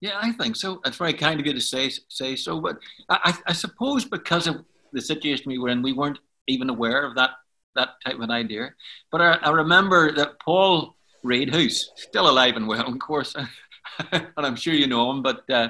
[0.00, 0.80] Yeah, I think so.
[0.82, 2.60] That's very kind of you to say say so.
[2.60, 7.04] But I, I suppose because of the situation we were in, we weren't even aware
[7.04, 7.30] of that
[7.76, 8.74] that type of an idea.
[9.12, 13.34] But I, I remember that Paul Reid, who's still alive and well, of course,
[14.12, 15.68] and I'm sure you know him, but uh,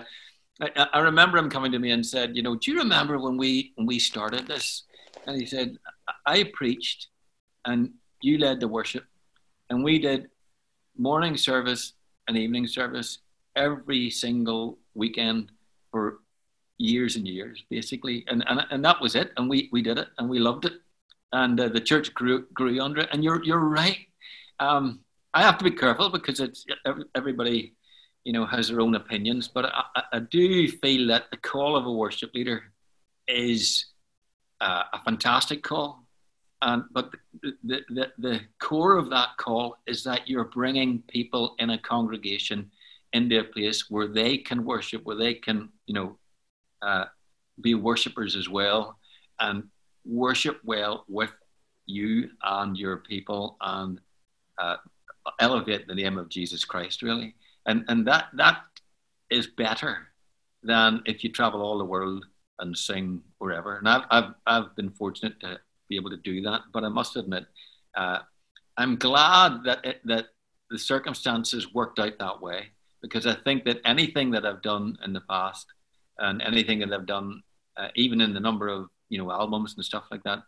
[0.62, 3.36] I, I remember him coming to me and said, you know, do you remember when
[3.36, 4.84] we when we started this?
[5.26, 5.76] And he said,
[6.26, 7.08] I preached
[7.66, 9.04] and you led the worship,
[9.70, 10.28] and we did
[10.96, 11.94] morning service
[12.28, 13.18] and evening service
[13.56, 15.50] every single weekend
[15.90, 16.20] for
[16.78, 20.08] years and years, basically, and and, and that was it, and we we did it,
[20.18, 20.74] and we loved it,
[21.32, 23.98] and uh, the church grew grew under it, and you're you're right.
[24.60, 25.00] Um,
[25.34, 26.66] I have to be careful because it's
[27.14, 27.74] everybody,
[28.24, 31.86] you know, has their own opinions, but I, I do feel that the call of
[31.86, 32.64] a worship leader
[33.26, 33.91] is
[34.62, 36.02] uh, a fantastic call
[36.62, 37.10] um, but
[37.42, 41.78] the, the, the, the, core of that call is that you're bringing people in a
[41.78, 42.70] congregation
[43.12, 46.16] into a place where they can worship, where they can, you know,
[46.80, 47.06] uh,
[47.60, 48.96] be worshippers as well
[49.40, 49.64] and
[50.04, 51.30] worship well with
[51.86, 54.00] you and your people and
[54.58, 54.76] uh,
[55.40, 57.34] elevate the name of Jesus Christ, really.
[57.66, 58.60] And, and that, that
[59.30, 60.08] is better
[60.62, 62.24] than if you travel all the world
[62.58, 63.76] and sing wherever.
[63.76, 66.62] And I've, I've, I've been fortunate to be able to do that.
[66.72, 67.44] But I must admit,
[67.96, 68.18] uh,
[68.76, 70.26] I'm glad that it, that
[70.70, 72.68] the circumstances worked out that way
[73.02, 75.66] because I think that anything that I've done in the past
[76.18, 77.42] and anything that I've done,
[77.76, 80.42] uh, even in the number of you know albums and stuff like that,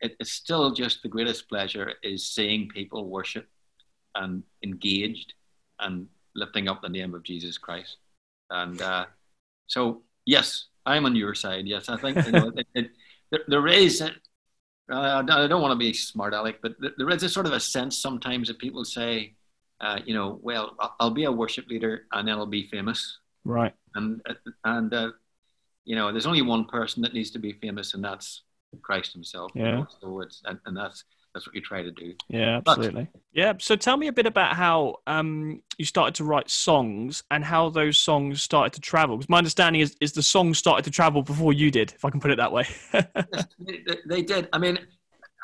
[0.00, 3.46] it, it's still just the greatest pleasure is seeing people worship
[4.14, 5.34] and engaged
[5.80, 7.96] and lifting up the name of Jesus Christ.
[8.50, 9.06] And uh,
[9.66, 11.66] so, yes, I'm on your side.
[11.66, 12.90] Yes, I think you know, it, it,
[13.30, 14.10] there, there is uh,
[14.90, 17.98] I don't want to be smart aleck, but there is a sort of a sense
[17.98, 19.34] sometimes that people say,
[19.80, 23.18] uh, you know, well, I'll be a worship leader and then I'll be famous.
[23.44, 23.74] Right.
[23.94, 24.20] And
[24.64, 25.10] and uh,
[25.84, 28.42] you know, there's only one person that needs to be famous, and that's
[28.82, 29.52] Christ Himself.
[29.54, 29.64] Yeah.
[29.64, 29.86] You know?
[30.00, 32.14] So it's and, and that's that's what you try to do.
[32.28, 33.08] Yeah, absolutely.
[33.12, 33.52] But, yeah.
[33.58, 37.70] So tell me a bit about how um, you started to write songs and how
[37.70, 39.16] those songs started to travel.
[39.16, 42.10] Because my understanding is, is the songs started to travel before you did, if I
[42.10, 42.66] can put it that way.
[42.92, 44.48] they, they, did.
[44.52, 44.78] I mean,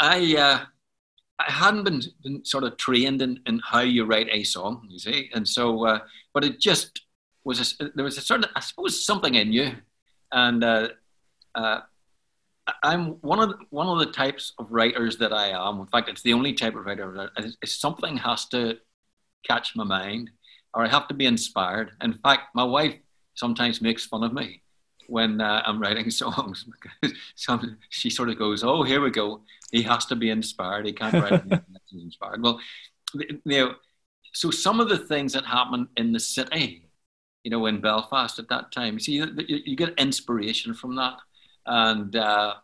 [0.01, 0.65] I uh,
[1.39, 4.99] I hadn't been, been, sort of trained in, in how you write a song, you
[4.99, 5.99] see, and so uh,
[6.33, 7.01] but it just
[7.45, 9.73] was a, there was a sort of I suppose something in you,
[10.33, 10.89] and uh,
[11.55, 11.81] uh
[12.83, 15.81] I'm one of the, one of the types of writers that I am.
[15.81, 17.31] In fact, it's the only type of writer.
[17.63, 18.79] Is something has to
[19.47, 20.31] catch my mind,
[20.73, 21.93] or I have to be inspired.
[22.01, 22.97] In fact, my wife
[23.35, 24.63] sometimes makes fun of me
[25.09, 29.43] when uh, I'm writing songs because some, she sort of goes, "Oh, here we go.
[29.71, 30.87] He has to be inspired.
[30.87, 32.61] He can't write anything that's inspired." Well,
[33.15, 33.75] you know,
[34.33, 36.89] so some of the things that happen in the city,
[37.43, 41.19] you know, in Belfast at that time, you see, you, you get inspiration from that
[41.67, 42.55] and uh,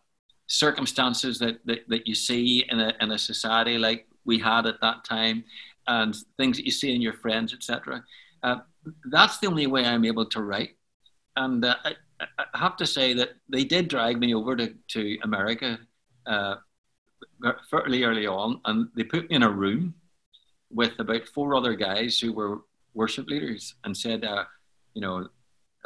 [0.47, 4.81] circumstances that, that, that you see in a, in a society like we had at
[4.81, 5.43] that time
[5.87, 8.03] and things that you see in your friends, etc.
[8.43, 8.57] Uh,
[9.05, 10.75] that's the only way I'm able to write.
[11.35, 11.95] And uh, I,
[12.37, 15.79] I, have to say that they did drag me over to, to America
[16.25, 16.55] uh,
[17.69, 19.93] fairly early on, and they put me in a room
[20.69, 22.61] with about four other guys who were
[22.93, 24.43] worship leaders and said, uh,
[24.93, 25.27] you know,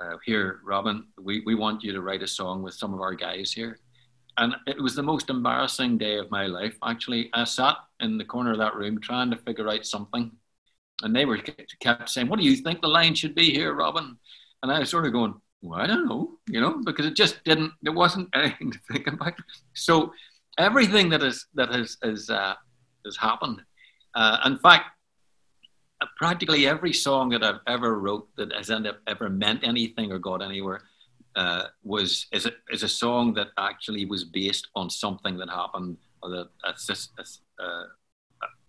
[0.02, 3.14] uh, here, Robin, we, we want you to write a song with some of our
[3.14, 3.80] guys here.
[4.38, 6.76] And it was the most embarrassing day of my life.
[6.84, 10.32] Actually, I sat in the corner of that room trying to figure out something
[11.04, 11.38] and they were
[11.80, 14.18] kept saying, "What do you think the line should be here, Robin?"
[14.64, 17.44] And I was sort of going, well, I don't know, you know, because it just
[17.44, 17.74] didn't.
[17.82, 19.34] There wasn't anything to think about.
[19.74, 20.14] So
[20.58, 22.54] everything that is that has has uh,
[23.06, 23.62] has happened.
[24.16, 24.92] Uh, in fact,
[26.18, 28.72] practically every song that I've ever wrote that has
[29.08, 30.82] ever meant anything or got anywhere
[31.36, 35.98] uh, was is a, is a song that actually was based on something that happened
[36.22, 37.66] or that a, a,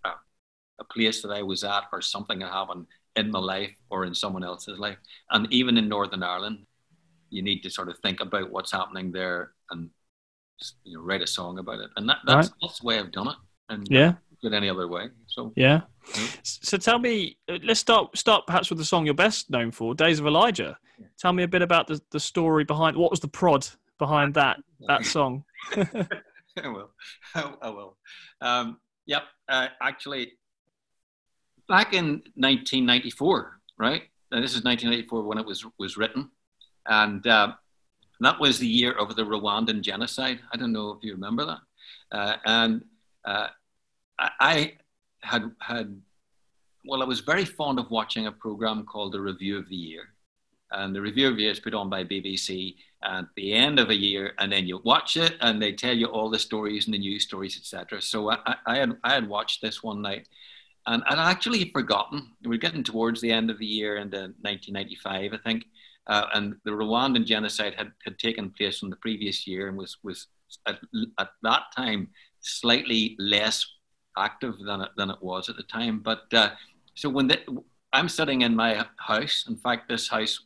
[0.05, 0.11] a,
[0.81, 4.15] a place that I was at or something that happened in my life or in
[4.15, 4.99] someone else's life.
[5.31, 6.67] And even in Northern Ireland,
[7.31, 9.91] you need to sort of think about what's happening there and
[10.85, 11.91] you know write a song about it.
[11.97, 12.57] And that, that's, right.
[12.63, 13.37] that's the way I've done it.
[13.69, 14.15] And yeah,
[14.53, 15.09] any other way.
[15.27, 15.83] So yeah.
[16.43, 19.95] So tell me, uh, let's start start perhaps with the song you're best known for,
[19.95, 21.07] "Days of Elijah." Yeah.
[21.19, 23.67] Tell me a bit about the, the story behind what was the prod
[23.99, 25.45] behind that that song.
[25.77, 26.91] I will.
[27.35, 27.97] I will.
[28.41, 29.25] Um, yep.
[29.49, 30.33] Uh, actually,
[31.69, 34.03] back in 1994, right?
[34.33, 36.31] Now, this is 1994 when it was was written,
[36.87, 37.53] and uh,
[38.21, 40.41] that was the year of the Rwandan genocide.
[40.53, 41.59] I don't know if you remember that.
[42.13, 42.85] Uh, and
[43.25, 43.49] uh,
[44.19, 44.75] I
[45.21, 46.01] had had
[46.87, 50.15] well, I was very fond of watching a program called the Review of the Year,
[50.71, 53.91] and the Review of the Year is put on by BBC at the end of
[53.91, 56.95] a year, and then you watch it, and they tell you all the stories and
[56.95, 58.01] the news stories, etc.
[58.01, 60.29] So I, I, had I had watched this one night,
[60.87, 62.31] and I'd actually forgotten.
[62.43, 65.65] We were getting towards the end of the year in 1995, I think,
[66.07, 69.97] uh, and the Rwandan genocide had, had taken place in the previous year and was
[70.03, 70.29] was
[70.67, 70.79] at,
[71.19, 72.09] at that time
[72.41, 73.67] slightly less
[74.17, 76.01] active than it, than it was at the time.
[76.01, 76.51] But uh,
[76.95, 77.41] so when the,
[77.93, 80.41] I'm sitting in my house, in fact, this house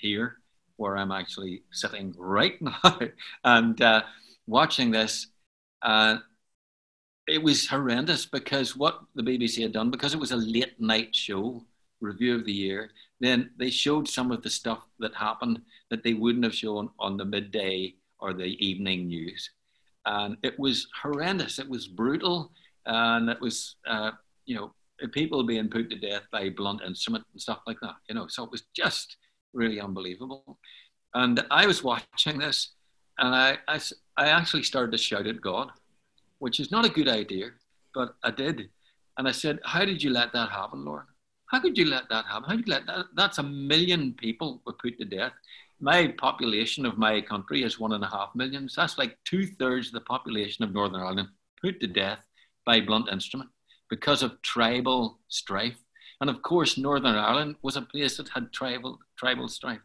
[0.00, 0.38] here
[0.76, 2.98] where I'm actually sitting right now
[3.44, 4.02] and uh,
[4.46, 5.28] watching this,
[5.82, 6.18] uh,
[7.26, 11.14] it was horrendous because what the BBC had done, because it was a late night
[11.14, 11.62] show,
[12.00, 16.12] review of the year, then they showed some of the stuff that happened that they
[16.12, 19.50] wouldn't have shown on the midday or the evening news.
[20.06, 21.58] And it was horrendous.
[21.58, 22.52] It was brutal.
[22.86, 24.12] And it was, uh,
[24.46, 24.74] you know,
[25.12, 28.26] people being put to death by blunt instrument and stuff like that, you know.
[28.28, 29.16] So it was just
[29.52, 30.58] really unbelievable.
[31.14, 32.72] And I was watching this
[33.18, 33.80] and I, I,
[34.16, 35.70] I actually started to shout at God
[36.44, 37.46] which is not a good idea,
[37.94, 38.68] but I did.
[39.16, 41.04] And I said, How did you let that happen, Lord?
[41.46, 42.44] How could you let that happen?
[42.48, 43.06] How did you let that?
[43.14, 45.32] That's a million people were put to death.
[45.80, 48.68] My population of my country is one and a half million.
[48.68, 51.28] So that's like two thirds of the population of Northern Ireland
[51.62, 52.20] put to death
[52.66, 53.50] by blunt instrument
[53.90, 55.78] because of tribal strife.
[56.20, 59.80] And of course, Northern Ireland was a place that had tribal tribal strife.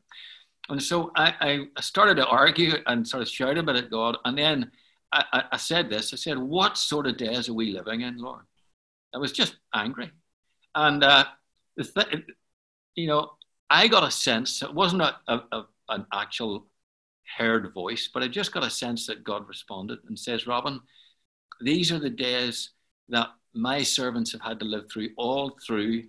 [0.69, 4.17] And so I, I started to argue and sort of shout a bit at God.
[4.23, 4.71] And then
[5.11, 6.13] I, I, said this.
[6.13, 8.43] I said, "What sort of days are we living in, Lord?"
[9.13, 10.11] I was just angry,
[10.75, 11.25] and uh,
[11.77, 12.23] th-
[12.95, 13.31] you know,
[13.69, 14.61] I got a sense.
[14.61, 16.67] It wasn't a, a, a, an actual
[17.37, 20.79] heard voice, but I just got a sense that God responded and says, "Robin,
[21.59, 22.71] these are the days
[23.09, 26.03] that my servants have had to live through all through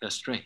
[0.00, 0.44] history.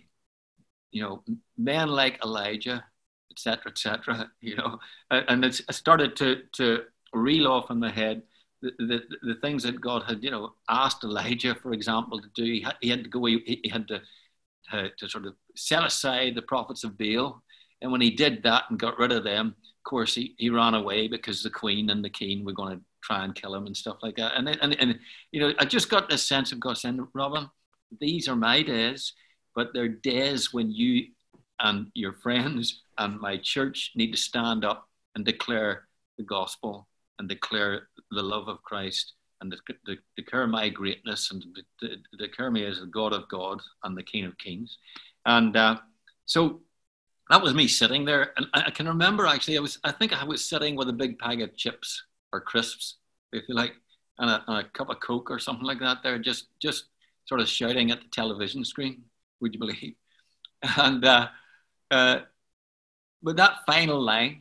[0.91, 1.25] You know,
[1.59, 2.85] men like Elijah,
[3.31, 4.31] etc., etc.
[4.41, 4.79] You know,
[5.11, 8.23] and it's started to to reel off in the head
[8.65, 12.45] the, the, the, things that God had, you know, asked Elijah, for example, to do.
[12.45, 14.01] He had, he had to go, he, he had to,
[14.71, 17.43] to, to, sort of set aside the prophets of Baal.
[17.83, 20.75] And when he did that and got rid of them, of course, he, he ran
[20.75, 23.77] away because the queen and the king were going to try and kill him and
[23.77, 24.33] stuff like that.
[24.37, 24.99] And, and, and,
[25.31, 27.49] you know, I just got this sense of God saying, Robin,
[28.01, 29.13] these are my days,
[29.55, 31.09] but they're days when you
[31.61, 35.85] and your friends and my church need to stand up and declare
[36.19, 36.89] the gospel
[37.19, 41.45] and declare the love of Christ and de- de- declare my greatness and
[41.81, 44.79] de- declare me as the God of God and the King of Kings.
[45.27, 45.77] And uh,
[46.27, 46.61] so
[47.31, 48.33] that was me sitting there.
[48.37, 50.93] And I, I can remember actually, I was, I think I was sitting with a
[50.93, 52.03] big bag of chips
[52.35, 52.97] or crisps,
[53.33, 53.73] if you like,
[54.19, 56.87] and a, and a cup of Coke or something like that there, just, just
[57.27, 59.03] sort of shouting at the television screen,
[59.41, 59.95] would you believe?
[60.79, 61.29] And, uh,
[61.91, 62.21] uh,
[63.23, 64.41] but that final line,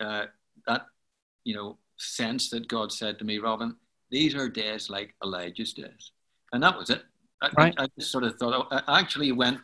[0.00, 0.26] uh,
[0.66, 0.86] that
[1.44, 3.76] you know, sense that God said to me, Robin,
[4.10, 6.12] these are days like Elijah's days.
[6.52, 7.02] And that was it.
[7.42, 7.74] I, right.
[7.76, 9.60] I, I just sort of thought, I actually went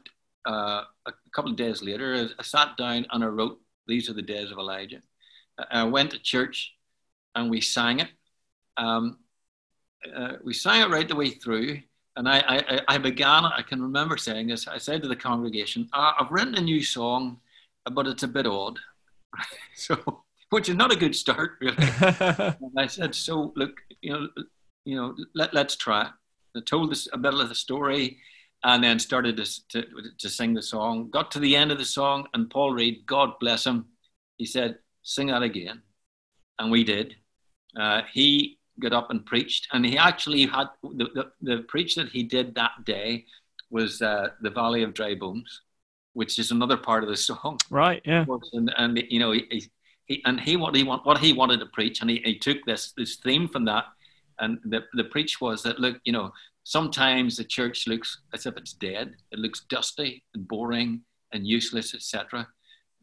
[0.46, 4.22] uh, a couple of days later, I sat down and I wrote, These are the
[4.22, 5.00] days of Elijah.
[5.70, 6.72] I went to church
[7.34, 8.08] and we sang it.
[8.76, 9.18] Um,
[10.14, 11.80] uh, we sang it right the way through.
[12.16, 14.66] And I, I, I began, I can remember saying this.
[14.66, 17.38] I said to the congregation, I've written a new song,
[17.92, 18.78] but it's a bit odd.
[19.74, 21.76] so which is not a good start, really.
[22.00, 24.28] and I said, so look, you know,
[24.84, 26.10] you know, let, let's try.
[26.56, 28.18] I told us a bit of the story,
[28.62, 29.86] and then started to, to,
[30.18, 31.08] to sing the song.
[31.10, 33.86] Got to the end of the song, and Paul Reid, God bless him,
[34.36, 35.82] he said, Sing that again.
[36.60, 37.16] And we did.
[37.76, 42.08] Uh, he got up and preached, and he actually had the, the, the preach that
[42.08, 43.24] he did that day
[43.70, 45.62] was uh, The Valley of Dry Bones,
[46.12, 47.58] which is another part of the song.
[47.70, 48.24] Right, yeah.
[48.52, 49.68] And, and you know, he,
[50.06, 52.58] he, and he what he want what he wanted to preach, and he, he took
[52.66, 53.86] this this theme from that,
[54.38, 56.32] and the the preach was that look, you know,
[56.64, 59.14] sometimes the church looks as if it's dead.
[59.32, 62.46] It looks dusty and boring and useless, etc.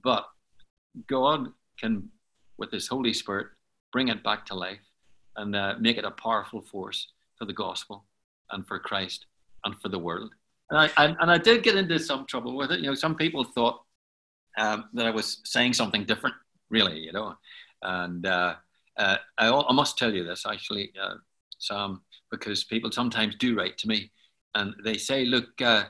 [0.03, 0.25] But
[1.07, 1.47] God
[1.79, 2.09] can,
[2.57, 3.47] with His Holy Spirit,
[3.91, 4.79] bring it back to life
[5.35, 8.05] and uh, make it a powerful force for the gospel
[8.51, 9.25] and for Christ
[9.65, 10.31] and for the world.
[10.69, 12.79] And I, I, and I did get into some trouble with it.
[12.79, 13.81] You know, some people thought
[14.57, 16.35] um, that I was saying something different
[16.69, 17.35] really, you know.
[17.81, 18.55] And uh,
[18.97, 21.15] uh, I, I, must tell you this actually, uh,
[21.59, 24.11] Sam, because people sometimes do write to me
[24.55, 25.85] and they say, look, uh,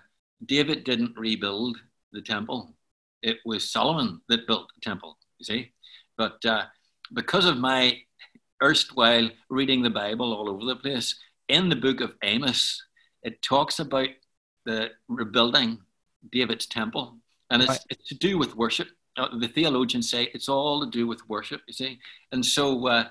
[0.46, 1.78] David didn't rebuild
[2.12, 2.76] the temple.
[3.22, 5.72] It was Solomon that built the temple, you see.
[6.18, 6.66] But uh,
[7.14, 8.00] because of my
[8.62, 12.84] erstwhile reading the Bible all over the place, in the book of Amos,
[13.24, 14.10] it talks about
[14.66, 15.80] the rebuilding
[16.32, 17.18] David's temple.
[17.50, 17.80] And it's, right.
[17.90, 21.62] it's to do with worship uh, the theologians say it's all to do with worship,
[21.68, 22.00] you see.
[22.32, 23.06] And so uh,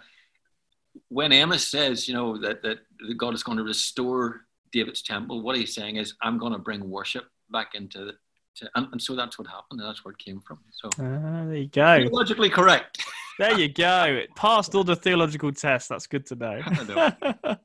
[1.09, 2.79] when Amos says, you know, that, that
[3.16, 4.42] God is going to restore
[4.73, 8.12] David's temple, what he's saying is, I'm going to bring worship back into the,
[8.57, 9.81] to, and, and, so that's what happened.
[9.81, 10.59] And that's where it came from.
[10.71, 11.99] So ah, there you go.
[11.99, 13.03] Theologically correct.
[13.38, 14.05] There you go.
[14.05, 15.88] It passed all the theological tests.
[15.88, 16.61] That's good to know.
[16.88, 17.12] know.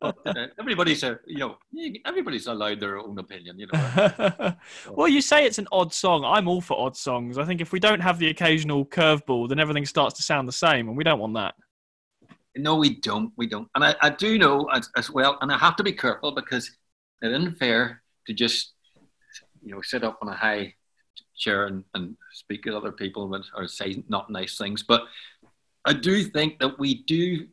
[0.01, 1.57] But, uh, everybody's a, you know,
[2.05, 3.57] everybody's allowed their own opinion.
[3.57, 4.55] You know.
[4.91, 6.25] well, you say it's an odd song.
[6.25, 7.37] I'm all for odd songs.
[7.37, 10.53] I think if we don't have the occasional curveball, then everything starts to sound the
[10.53, 11.55] same, and we don't want that.
[12.57, 13.31] No, we don't.
[13.37, 13.69] We don't.
[13.75, 16.69] And I, I do know as, as well, and I have to be careful because
[17.21, 18.73] it isn't fair to just,
[19.63, 20.73] you know, sit up on a high
[21.37, 24.83] chair and, and speak at other people or say not nice things.
[24.83, 25.03] But
[25.85, 27.47] I do think that we do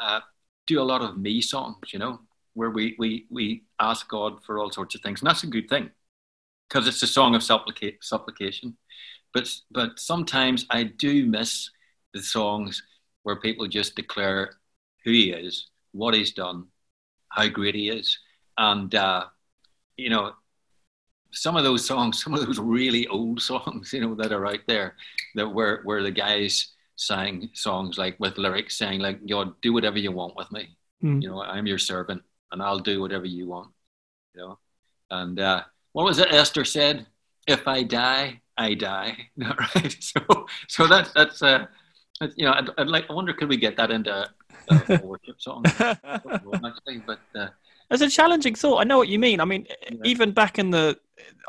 [0.00, 0.20] uh,
[0.66, 2.20] do a lot of me songs, you know,
[2.54, 5.20] where we, we, we ask God for all sorts of things.
[5.20, 5.90] And that's a good thing
[6.68, 8.76] because it's a song of supplica- supplication.
[9.34, 11.70] But, but sometimes I do miss
[12.14, 12.82] the songs
[13.22, 14.54] where people just declare
[15.04, 16.66] who he is, what he's done,
[17.28, 18.18] how great he is.
[18.58, 19.26] And, uh,
[19.96, 20.32] you know,
[21.32, 24.60] some of those songs, some of those really old songs, you know, that are out
[24.66, 24.96] there,
[25.34, 29.98] that where, where the guys sang songs like with lyrics saying like, "God, do whatever
[29.98, 30.76] you want with me.
[31.02, 31.22] Mm.
[31.22, 33.70] You know, I'm your servant, and I'll do whatever you want."
[34.34, 34.58] You know,
[35.10, 35.62] and uh,
[35.92, 37.06] what was it Esther said?
[37.46, 39.16] If I die, I die.
[39.36, 39.96] right?
[40.00, 41.66] So, so that's that's uh,
[42.36, 43.06] you know, I'd, I'd, like.
[43.08, 44.28] I wonder, could we get that into
[44.68, 45.64] a worship song?
[45.66, 47.20] actually, but.
[47.34, 47.48] Uh,
[47.90, 48.78] it's a challenging thought.
[48.78, 49.40] I know what you mean.
[49.40, 49.96] I mean, yeah.
[50.04, 50.98] even back in the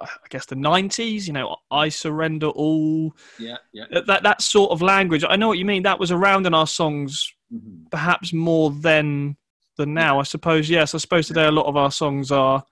[0.02, 1.28] I guess the nineties.
[1.28, 3.16] You know, I surrender all.
[3.40, 3.86] Yeah, yeah.
[4.08, 5.24] That that sort of language.
[5.28, 5.84] I know what you mean.
[5.84, 7.88] That was around in our songs, mm-hmm.
[7.92, 9.38] perhaps more then
[9.78, 10.20] than now.
[10.20, 10.70] I suppose.
[10.70, 12.64] Yes, I suppose today a lot of our songs are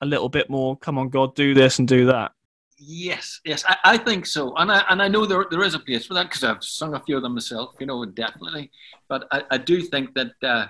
[0.00, 0.76] a little bit more.
[0.76, 2.32] Come on, God, do this and do that.
[2.80, 5.80] Yes, yes, I, I think so, and I and I know there there is a
[5.80, 7.74] place for that because I've sung a few of them myself.
[7.80, 8.70] You know, definitely.
[9.08, 10.66] But I, I do think that uh,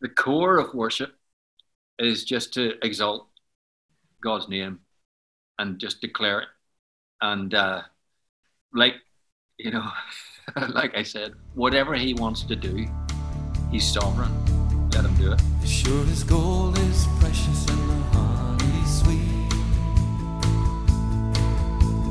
[0.00, 1.14] the core of worship
[1.98, 3.28] is just to exalt
[4.22, 4.80] God's name
[5.58, 6.48] and just declare it.
[7.20, 7.82] And uh,
[8.72, 8.94] like,
[9.58, 9.88] you know,
[10.68, 12.86] like I said, whatever he wants to do,
[13.70, 14.32] he's sovereign.
[14.92, 15.40] Let him do it.
[15.66, 19.52] Sure as gold is precious and the honey sweet.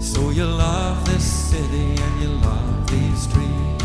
[0.01, 3.83] So you love this city and you love these streets.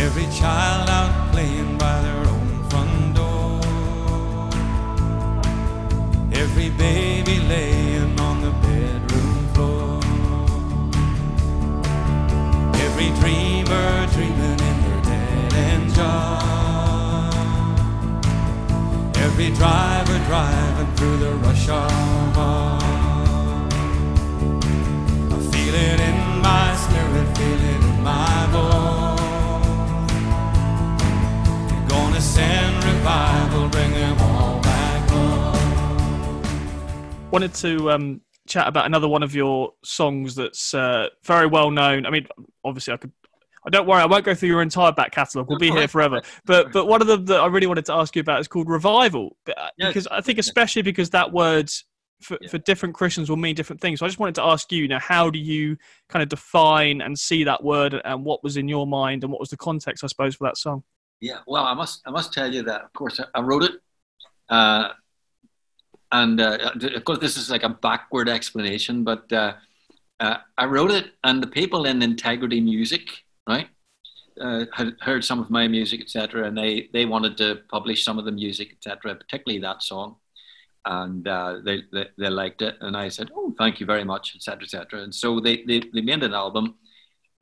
[0.00, 2.09] Every child out playing by their
[6.50, 10.00] every baby laying on the bedroom floor.
[12.86, 17.34] Every dreamer dreaming in their dead end job.
[19.26, 22.78] Every driver driving through the rush hour.
[25.34, 30.12] I feel it in my spirit, feel it in my bones.
[31.88, 34.49] Gonna send revival, bring them all
[37.30, 42.06] wanted to um, chat about another one of your songs that's uh, very well known.
[42.06, 42.26] I mean,
[42.64, 43.12] obviously, I could.
[43.64, 45.46] I don't worry, I won't go through your entire back catalogue.
[45.50, 46.22] We'll be here forever.
[46.46, 48.70] But but one of them that I really wanted to ask you about is called
[48.70, 51.70] revival, uh, because I think especially because that word
[52.22, 52.48] for, yeah.
[52.48, 54.00] for different Christians will mean different things.
[54.00, 55.76] So I just wanted to ask you now, how do you
[56.08, 59.40] kind of define and see that word, and what was in your mind, and what
[59.40, 60.82] was the context, I suppose, for that song?
[61.20, 63.72] Yeah, well, I must I must tell you that of course I wrote it.
[64.48, 64.88] Uh,
[66.12, 69.54] and uh, of course this is like a backward explanation, but uh,
[70.18, 73.08] uh, I wrote it, and the people in Integrity Music,
[73.48, 73.68] right,
[74.40, 78.18] uh, had heard some of my music, etc., and they they wanted to publish some
[78.18, 80.16] of the music, etc., particularly that song,
[80.84, 84.34] and uh, they, they, they liked it, and I said, oh, thank you very much,
[84.34, 86.74] etc., etc., and so they, they they made an album,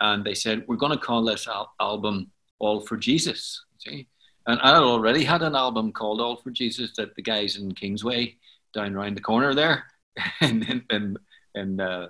[0.00, 4.08] and they said we're going to call this al- album All for Jesus, see,
[4.46, 8.36] and I already had an album called All for Jesus that the guys in Kingsway
[8.74, 9.84] down around the corner there,
[10.40, 11.16] in in in,
[11.54, 12.08] in uh,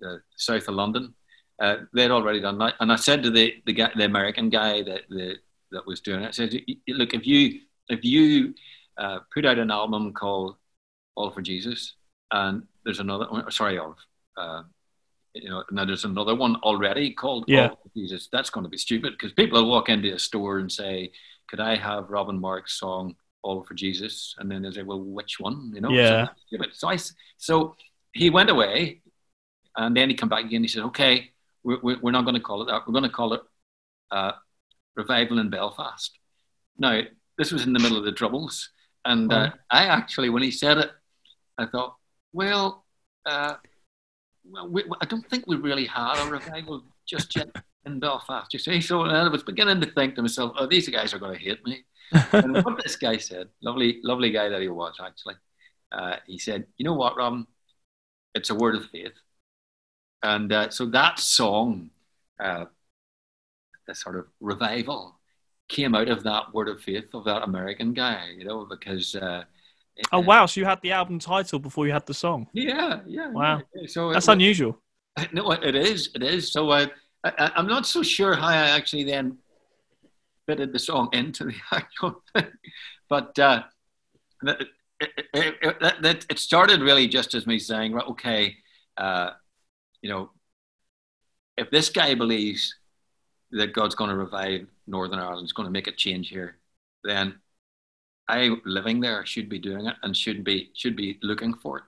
[0.00, 1.14] the south of London
[1.60, 2.74] uh, they'd already done that.
[2.80, 5.36] And I said to the the, guy, the American guy that the,
[5.70, 6.54] that was doing it, I said,
[6.88, 8.54] "Look, if you if you
[8.98, 10.56] uh, put out an album called
[11.14, 11.94] All for Jesus,
[12.32, 13.96] and there's another one, sorry, of
[14.36, 14.62] uh,
[15.34, 17.68] you know, now there's another one already called yeah.
[17.68, 18.28] All for Jesus.
[18.32, 21.12] That's going to be stupid because people will walk into a store and say,
[21.48, 23.14] "Could I have Robin Mark's song
[23.44, 26.28] All for Jesus?" And then they say, "Well, which one?" You know, yeah.
[26.50, 26.98] So, so I
[27.36, 27.76] so
[28.12, 29.02] he went away,
[29.76, 30.62] and then he come back again.
[30.62, 31.30] He said, "Okay."
[31.64, 32.86] we're, we're not going to call it that.
[32.86, 33.40] We're going to call it
[34.10, 34.32] uh,
[34.94, 36.16] Revival in Belfast.
[36.78, 37.00] Now,
[37.38, 38.70] this was in the middle of the Troubles.
[39.04, 40.90] And uh, I actually, when he said it,
[41.58, 41.96] I thought,
[42.32, 42.84] well,
[43.26, 43.54] uh,
[44.44, 47.48] well we, I don't think we really had a revival just yet
[47.86, 48.80] in Belfast, you see.
[48.80, 51.64] So I was beginning to think to myself, oh, these guys are going to hate
[51.66, 51.84] me.
[52.32, 55.34] and what this guy said, lovely, lovely guy that he was, actually,
[55.92, 57.46] uh, he said, you know what, Robin?
[58.34, 59.12] It's a word of faith.
[60.22, 61.90] And uh, so that song,
[62.40, 62.66] uh,
[63.86, 65.18] the sort of revival,
[65.68, 69.14] came out of that word of faith of that American guy, you know, because.
[69.14, 69.44] Uh,
[70.12, 70.46] oh wow!
[70.46, 72.48] So you had the album title before you had the song.
[72.52, 73.30] Yeah, yeah.
[73.30, 73.62] Wow.
[73.74, 73.86] Yeah.
[73.86, 74.80] So that's it, unusual.
[75.32, 76.10] No, it is.
[76.14, 76.52] It is.
[76.52, 76.86] So uh,
[77.24, 79.38] I, I'm not so sure how I actually then
[80.46, 82.52] fitted the song into the actual thing,
[83.08, 83.62] but uh,
[84.42, 84.68] it,
[85.32, 88.56] it, it, it, started really just as me saying, right, okay.
[88.96, 89.30] Uh,
[90.02, 90.30] you know,
[91.56, 92.74] if this guy believes
[93.52, 96.58] that God's going to revive Northern Ireland, is going to make a change here,
[97.02, 97.36] then
[98.28, 101.84] I, living there, should be doing it and should be should be looking for it.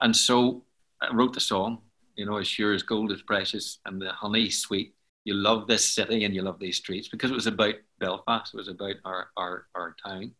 [0.00, 0.64] And so
[1.00, 1.78] I wrote the song.
[2.20, 4.94] You know, as sure as gold is precious, and the honey sweet.
[5.24, 8.52] You love this city and you love these streets because it was about Belfast.
[8.52, 10.32] It was about our our, our town,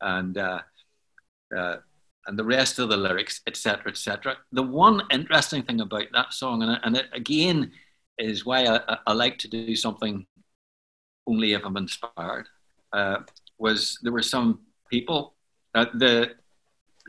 [0.00, 0.60] and uh,
[1.56, 1.76] uh,
[2.28, 4.36] and the rest of the lyrics, etc., etc.
[4.52, 7.72] The one interesting thing about that song, and, and it again
[8.18, 10.24] is why I, I, like to do something
[11.26, 12.46] only if I'm inspired,
[12.92, 13.22] uh,
[13.58, 14.60] was there were some
[14.92, 15.34] people.
[15.74, 16.36] Uh, the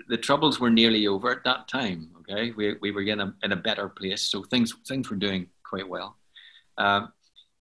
[0.07, 2.09] the troubles were nearly over at that time.
[2.21, 5.47] Okay, we, we were in a in a better place, so things things were doing
[5.63, 6.17] quite well.
[6.77, 7.13] Um,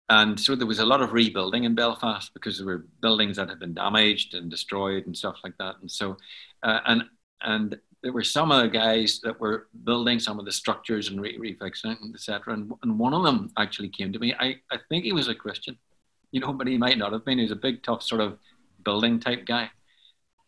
[0.09, 3.49] and so there was a lot of rebuilding in Belfast because there were buildings that
[3.49, 5.75] had been damaged and destroyed and stuff like that.
[5.81, 6.17] And so,
[6.61, 7.03] uh, and
[7.41, 11.19] and there were some of the guys that were building some of the structures and
[11.19, 12.53] re- refixing, etc.
[12.53, 14.31] And, and one of them actually came to me.
[14.39, 15.75] I, I think he was a Christian,
[16.31, 17.39] you know, but he might not have been.
[17.39, 18.37] He was a big, tough sort of
[18.83, 19.71] building type guy.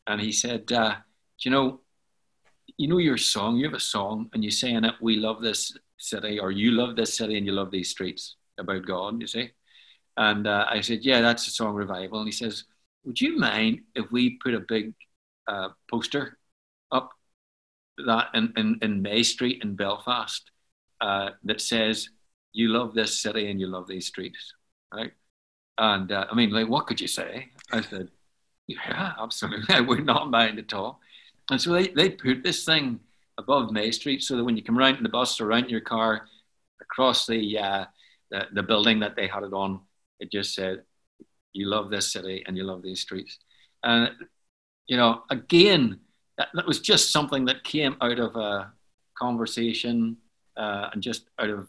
[0.05, 0.97] And he said, uh,
[1.45, 1.81] you know,
[2.77, 5.41] you know your song, you have a song, and you say in it, we love
[5.41, 9.27] this city, or you love this city and you love these streets about God, you
[9.27, 9.51] see.
[10.15, 12.19] And uh, I said, yeah, that's a song revival.
[12.19, 12.63] And he says,
[13.03, 14.93] would you mind if we put a big
[15.47, 16.37] uh, poster
[16.91, 17.11] up
[18.05, 20.51] that in, in, in May Street in Belfast
[21.01, 22.09] uh, that says,
[22.53, 24.53] You love this city and you love these streets,
[24.93, 25.13] right?
[25.77, 27.49] And uh, I mean, like, what could you say?
[27.71, 28.09] I said,
[28.67, 29.65] Yeah, absolutely.
[29.75, 30.99] I would not mind at all.
[31.49, 32.99] And so they, they put this thing
[33.37, 35.69] above May Street so that when you come around in the bus or around in
[35.69, 36.27] your car
[36.81, 37.85] across the, uh,
[38.31, 39.79] the, the building that they had it on,
[40.19, 40.83] it just said,
[41.53, 43.37] You love this city and you love these streets.
[43.83, 44.09] And,
[44.87, 45.99] you know, again,
[46.37, 48.73] that, that was just something that came out of a
[49.17, 50.17] conversation
[50.55, 51.67] uh, and just out of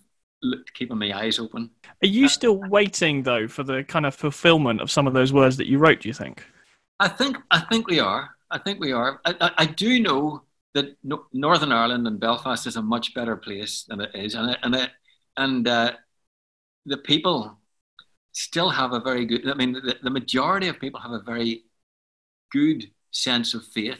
[0.74, 1.70] keeping my eyes open.
[2.02, 5.56] Are you still waiting though for the kind of fulfillment of some of those words
[5.56, 6.00] that you wrote?
[6.00, 6.44] Do you think?
[7.00, 8.30] I think I think we are.
[8.50, 9.20] I think we are.
[9.24, 10.42] I, I, I do know
[10.74, 14.50] that no, Northern Ireland and Belfast is a much better place than it is, and
[14.50, 14.90] it, and it,
[15.36, 15.92] and uh,
[16.86, 17.58] the people
[18.32, 19.48] still have a very good.
[19.48, 21.64] I mean, the, the majority of people have a very
[22.52, 23.98] good sense of faith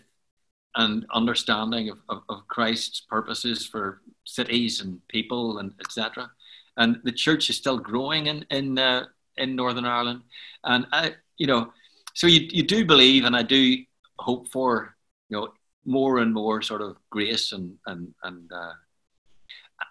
[0.77, 6.31] and understanding of, of, of Christ's purposes for cities and people and etc.
[6.77, 10.23] And the church is still growing in in uh, in Northern Ireland,
[10.65, 11.73] and I, you know,
[12.15, 13.85] so you you do believe, and I do
[14.19, 14.95] hope for
[15.29, 15.49] you know
[15.85, 18.51] more and more sort of grace and and and.
[18.53, 18.73] Uh,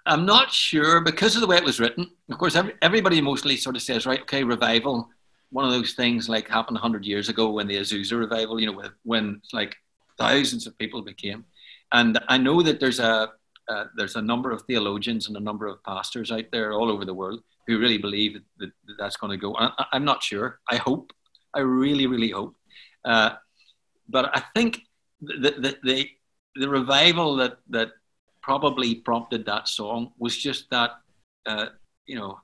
[0.05, 2.11] I'm not sure because of the way it was written.
[2.29, 5.07] Of course, every, everybody mostly sort of says, right, okay, revival.
[5.49, 8.83] One of those things like happened 100 years ago when the Azusa revival, you know,
[9.03, 9.77] when like
[10.17, 11.45] thousands of people became.
[11.93, 13.31] and I know that there's a
[13.69, 17.03] uh, there's a number of theologians and a number of pastors out there all over
[17.03, 19.55] the world who really believe that, that, that that's going to go.
[19.57, 20.59] I, am not sure.
[20.69, 21.11] I hope.
[21.53, 22.55] I really, really hope.
[23.03, 23.31] Uh,
[24.09, 24.81] but I think
[25.21, 26.09] the, the, the,
[26.55, 27.89] the, revival that, that
[28.41, 30.91] probably prompted that song was just that,
[31.45, 31.67] uh,
[32.05, 32.39] you know,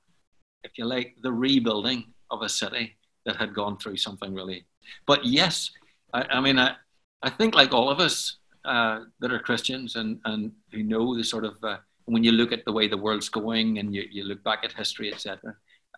[0.64, 2.96] if you like, the rebuilding of a city
[3.26, 4.66] that had gone through something really.
[5.06, 5.72] But yes,
[6.14, 6.76] I, I mean, I,
[7.22, 11.24] I think like all of us uh, that are Christians and, and who know the
[11.24, 14.24] sort of, uh, when you look at the way the world's going and you, you
[14.24, 15.56] look back at history, etc.,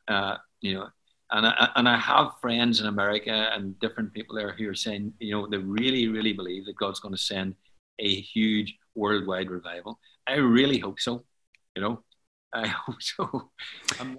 [0.08, 0.88] uh, you know,
[1.32, 5.14] and I, and I have friends in America and different people there who are saying,
[5.20, 7.56] you know, they really, really believe that God's going to send
[8.00, 10.00] a huge worldwide revival.
[10.28, 11.24] I really hope so.
[11.76, 12.04] You know,
[12.54, 13.50] I hope so.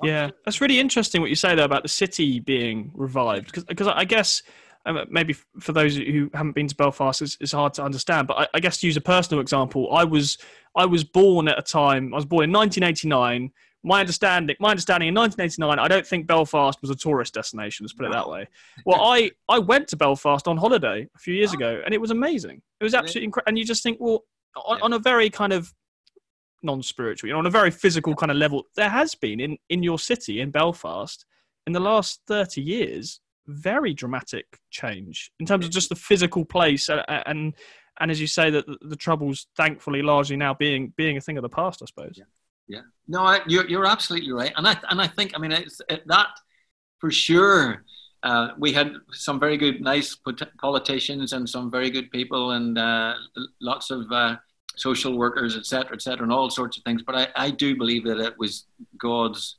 [0.02, 4.04] Yeah, that's really interesting what you say there about the city being revived because I
[4.04, 4.42] guess
[4.86, 8.28] um, maybe for those who haven't been to Belfast, it's, it's hard to understand.
[8.28, 10.38] But I, I, guess to use a personal example, I was
[10.76, 12.14] I was born at a time.
[12.14, 13.50] I was born in 1989
[13.82, 17.84] my understanding, my understanding in 1989, I don't think Belfast was a tourist destination.
[17.84, 18.48] Let's put it that way.
[18.84, 22.10] Well, I I went to Belfast on holiday a few years ago, and it was
[22.10, 22.62] amazing.
[22.80, 23.48] It was absolutely incredible.
[23.48, 24.24] And you just think, well,
[24.64, 25.72] on, on a very kind of
[26.62, 29.82] non-spiritual, you know, on a very physical kind of level, there has been in in
[29.82, 31.24] your city in Belfast
[31.66, 36.88] in the last 30 years very dramatic change in terms of just the physical place
[36.88, 37.54] and and,
[38.00, 41.38] and as you say that the, the troubles thankfully largely now being being a thing
[41.38, 42.24] of the past i suppose yeah
[42.68, 42.82] yeah.
[43.08, 46.06] No, I, you're you're absolutely right, and I and I think I mean it's it,
[46.06, 46.28] that
[47.00, 47.84] for sure.
[48.22, 50.16] Uh, we had some very good, nice
[50.58, 53.14] politicians and some very good people, and uh,
[53.60, 54.34] lots of uh,
[54.74, 57.02] social workers, etc., etc., and all sorts of things.
[57.02, 58.66] But I, I do believe that it was
[58.98, 59.58] God's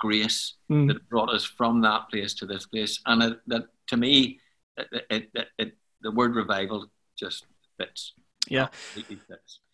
[0.00, 0.88] grace mm.
[0.88, 4.40] that brought us from that place to this place, and it, that to me,
[5.10, 5.72] it, it,
[6.02, 6.86] the word revival
[7.16, 7.46] just
[7.78, 8.14] fits.
[8.48, 8.68] Yeah.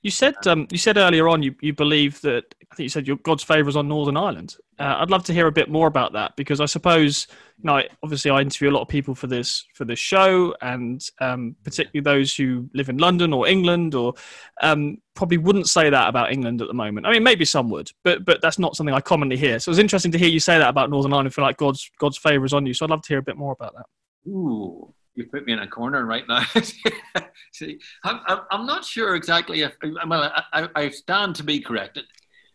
[0.02, 3.08] You said um, you said earlier on you, you believe that I think you said
[3.08, 4.56] your God's favour is on Northern Ireland.
[4.78, 7.26] Uh, I'd love to hear a bit more about that because I suppose
[7.58, 11.04] you know obviously I interview a lot of people for this for this show and
[11.20, 14.14] um, particularly those who live in London or England or
[14.62, 17.06] um, probably wouldn't say that about England at the moment.
[17.06, 19.58] I mean maybe some would, but but that's not something I commonly hear.
[19.58, 21.28] So it was interesting to hear you say that about Northern Ireland.
[21.28, 22.74] I Feel like God's God's favour is on you.
[22.74, 23.86] So I'd love to hear a bit more about that.
[24.30, 26.44] Ooh, you put me in a corner right now.
[27.52, 29.74] See, I'm, I'm not sure exactly if,
[30.06, 32.04] well, I, I stand to be corrected,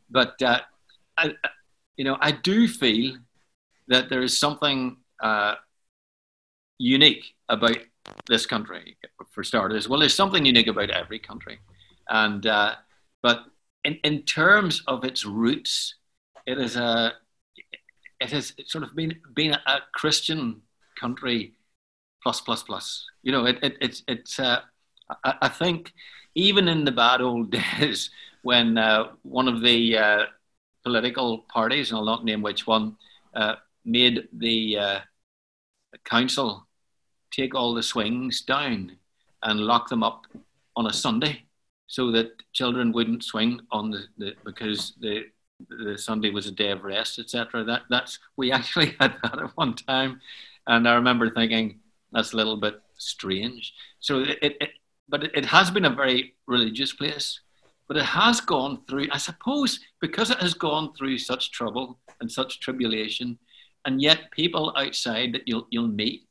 [0.10, 0.60] but, uh,
[1.18, 1.34] I,
[1.98, 3.18] you know, I do feel
[3.88, 5.56] that there is something uh,
[6.78, 7.78] unique about
[8.28, 8.98] this country,
[9.32, 9.90] for starters.
[9.90, 11.60] Well, there's something unique about every country.
[12.10, 12.76] And, uh,
[13.22, 13.46] but
[13.84, 15.96] in, in terms of its roots,
[16.46, 17.14] it is a,
[18.20, 20.62] it has sort of been, been a Christian
[21.00, 21.54] country
[22.24, 23.06] plus plus plus.
[23.24, 24.40] You know, it, it it's it's.
[24.40, 24.62] Uh,
[25.24, 25.94] I, I, think
[26.36, 28.10] even in the bad old days
[28.44, 30.26] when uh, one of the uh,
[30.84, 32.98] political parties, and I'll not name which one,
[33.36, 33.56] uh,
[33.86, 35.00] made the uh,
[36.06, 36.68] council
[37.32, 38.98] take all the swings down
[39.44, 40.26] and lock them up
[40.76, 41.44] on a Sunday,
[41.88, 45.26] so that children wouldn't swing on the, the because the
[45.70, 47.64] the Sunday was a day of rest, etc.
[47.64, 50.22] That that's we actually had that at one time,
[50.68, 51.80] and I remember thinking,
[52.12, 53.74] that's a little bit strange.
[54.00, 54.70] So it, it, it
[55.10, 57.40] but it, has been a very religious place,
[57.88, 62.32] but it has gone through, I suppose, because it has gone through such trouble and
[62.32, 63.38] such tribulation,
[63.86, 66.28] and yet people outside that you'll, you'll meet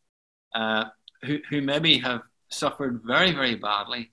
[0.55, 0.85] uh,
[1.25, 4.11] who, who maybe have suffered very, very badly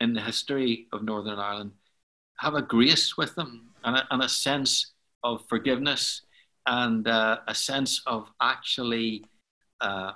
[0.00, 1.72] in the history of Northern Ireland
[2.38, 4.92] have a grace with them and a, and a sense
[5.22, 6.22] of forgiveness
[6.66, 9.24] and uh, a sense of actually
[9.80, 10.12] uh,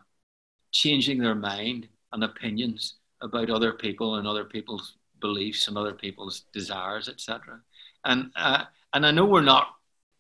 [0.72, 6.44] changing their mind and opinions about other people and other people's beliefs and other people's
[6.52, 7.60] desires, etc.
[8.04, 9.68] And uh, and I know we're not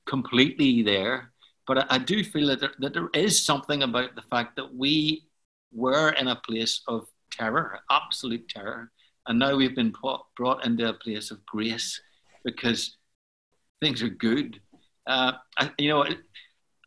[0.06, 1.32] completely there,
[1.66, 4.74] but I, I do feel that there, that there is something about the fact that
[4.74, 5.24] we
[5.72, 8.90] were in a place of terror, absolute terror,
[9.26, 12.00] and now we've been brought, brought into a place of grace
[12.44, 12.96] because
[13.80, 14.60] things are good.
[15.06, 16.04] Uh, I, you know,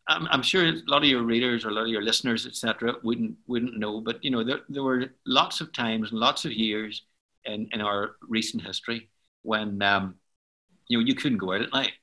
[0.07, 2.95] I'm, I'm, sure a lot of your readers or a lot of your listeners, etc.,
[3.03, 4.01] wouldn't wouldn't know.
[4.01, 7.03] But you know, there, there were lots of times and lots of years
[7.45, 9.09] in, in our recent history
[9.43, 10.15] when um,
[10.87, 11.93] you know you couldn't go out at night.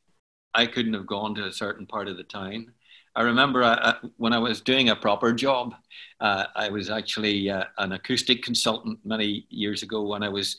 [0.55, 2.73] I couldn't have gone to a certain part of the town.
[3.15, 5.75] I remember uh, uh when I was doing a proper job,
[6.21, 10.57] uh, I was actually uh, an acoustic consultant many years ago when I was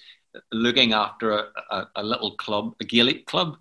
[0.51, 3.57] looking after a, a, a little club, a Gaelic club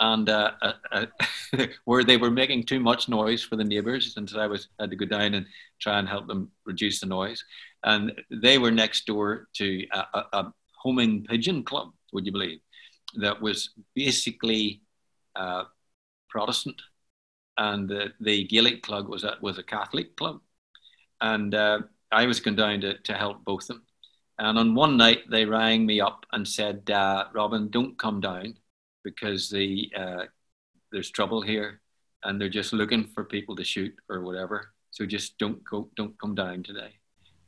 [0.00, 1.06] and uh, uh, uh
[1.84, 4.90] where they were making too much noise for the neighbours, and so I was had
[4.90, 5.46] to go down and
[5.80, 7.44] try and help them reduce the noise.
[7.84, 12.60] And they were next door to a, a, a homing pigeon club, would you believe,
[13.16, 14.82] that was basically
[15.36, 15.64] uh,
[16.28, 16.80] Protestant,
[17.56, 17.88] and
[18.20, 20.40] the, Gaelic club was a, was a Catholic club,
[21.20, 21.80] and uh,
[22.10, 23.82] I was going down to, to help both them.
[24.36, 28.56] And on one night, they rang me up and said, uh, "Robin, don't come down
[29.04, 30.24] because the uh,
[30.92, 31.80] there's trouble here,
[32.22, 34.70] and they're just looking for people to shoot or whatever.
[34.90, 36.92] So just don't go, don't come down today."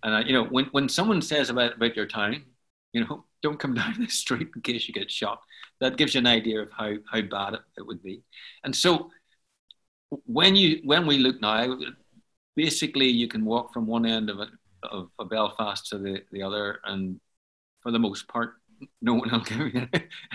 [0.02, 2.44] And I, you know, when when someone says about about your town,
[2.92, 5.40] you know, don't come down the street in case you get shot.
[5.80, 8.22] That gives you an idea of how how bad it, it would be.
[8.64, 9.10] And so
[10.24, 11.78] when you when we look now,
[12.54, 14.48] basically you can walk from one end of it
[14.82, 17.20] of, of Belfast to the, the other, and
[17.80, 18.54] for the most part,
[19.02, 19.88] no one will give you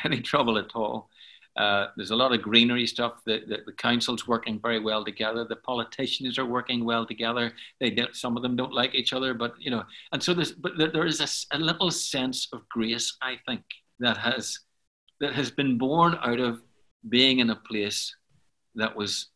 [0.03, 1.09] any trouble at all.
[1.57, 3.21] Uh, there's a lot of greenery stuff.
[3.25, 5.43] The, the, council's working very well together.
[5.43, 7.51] The politicians are working well together.
[7.81, 9.83] They some of them don't like each other, but you know,
[10.13, 13.63] and so there's but there is a, a little sense of grace, I think,
[13.99, 14.59] that has
[15.19, 16.61] that has been born out of
[17.09, 18.15] being in a place
[18.75, 19.27] that was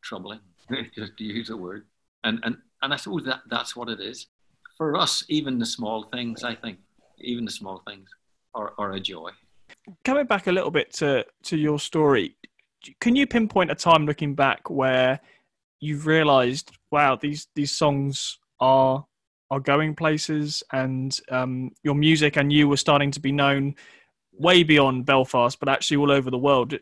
[0.00, 0.40] troubling,
[0.94, 1.86] just to use a word,
[2.22, 4.28] and and and I suppose that that's what it is.
[4.78, 6.78] For us, even the small things, I think,
[7.22, 8.08] even the small things
[8.54, 9.30] are, are a joy.
[10.04, 12.36] Coming back a little bit to, to your story,
[13.00, 15.20] can you pinpoint a time looking back where
[15.80, 19.04] you've realised, wow, these these songs are
[19.50, 23.74] are going places, and um, your music and you were starting to be known
[24.32, 26.74] way beyond Belfast, but actually all over the world.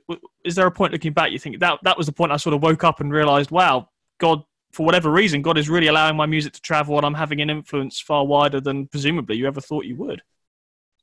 [0.45, 2.55] Is there a point looking back you think that that was the point I sort
[2.55, 3.89] of woke up and realised, wow,
[4.19, 7.41] God for whatever reason, God is really allowing my music to travel and I'm having
[7.41, 10.23] an influence far wider than presumably you ever thought you would.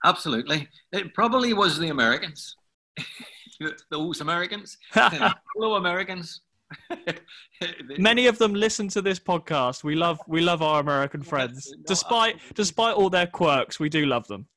[0.05, 0.69] Absolutely.
[0.91, 2.55] It probably was the Americans.
[3.89, 4.77] Those Americans.
[4.91, 6.41] Hello, Americans.
[7.97, 9.83] Many of them listen to this podcast.
[9.83, 11.73] We love we love our American friends.
[11.85, 14.47] Despite despite all their quirks, we do love them.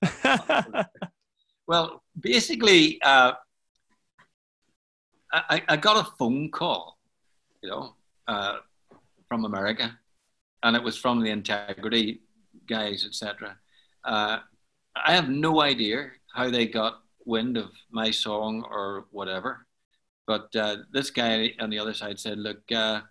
[1.68, 3.32] well, basically, uh,
[5.32, 6.98] I, I got a phone call,
[7.62, 7.94] you know,
[8.26, 8.56] uh,
[9.30, 9.96] from America,
[10.64, 12.20] and it was from the integrity
[12.68, 13.56] guys, etc.
[14.04, 14.38] Uh,
[14.96, 19.66] I have no idea how they got wind of my song or whatever,
[20.26, 23.02] but uh, this guy on the other side said, "Look, uh,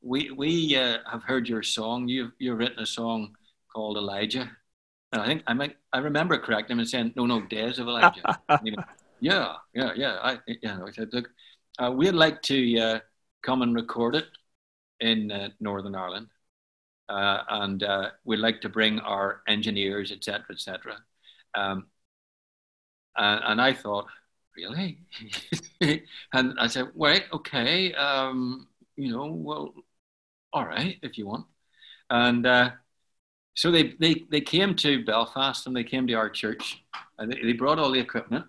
[0.00, 2.06] we we uh, have heard your song.
[2.06, 3.36] You've you've written a song
[3.74, 4.48] called Elijah."
[5.12, 7.88] And I think I might, I remember correcting him and saying, "No, no, Days of
[7.88, 8.22] Elijah."
[9.20, 10.18] yeah, yeah, yeah.
[10.22, 11.30] I, you know, I said, "Look,
[11.82, 12.98] uh, we'd like to uh,
[13.42, 14.26] come and record it
[15.04, 16.28] in uh, Northern Ireland,
[17.08, 20.96] uh, and uh, we'd like to bring our engineers, etc., etc.
[21.54, 21.86] Um,
[23.16, 24.06] and, and, I thought,
[24.56, 24.98] really?
[26.32, 29.74] and I said, wait, okay, um, you know, well,
[30.52, 31.46] all right, if you want.
[32.10, 32.70] And uh,
[33.54, 36.82] so they, they, they came to Belfast and they came to our church
[37.18, 38.46] and they, they brought all the equipment.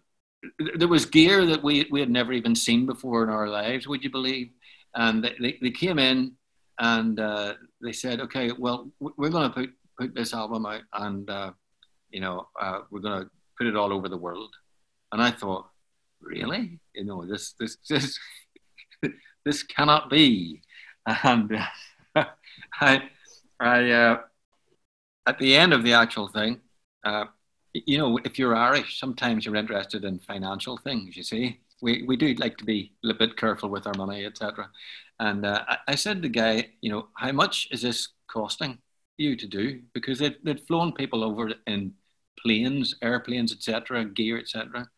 [0.78, 4.03] There was gear that we, we had never even seen before in our lives, would
[4.03, 4.51] you believe?
[4.93, 6.34] And they, they came in
[6.80, 9.69] and uh, they said, okay, well, we're going to put,
[9.99, 11.51] put this album out and, uh,
[12.09, 14.53] you know, uh, we're going to put it all over the world.
[15.11, 15.69] And I thought,
[16.21, 16.80] really?
[16.93, 18.19] You know, this, this, this,
[19.45, 20.61] this cannot be.
[21.05, 21.57] And
[22.15, 23.03] I,
[23.59, 24.21] I, uh,
[25.26, 26.59] at the end of the actual thing,
[27.05, 27.26] uh,
[27.73, 32.17] you know, if you're Irish, sometimes you're interested in financial things, you see we, we
[32.17, 34.67] do like to be a bit careful with our money, etc.
[35.19, 38.79] And uh, I, I, said to the guy, you know, how much is this costing
[39.17, 39.81] you to do?
[39.93, 41.93] Because they'd, they'd flown people over in
[42.41, 44.89] planes, airplanes, etc., gear, etc.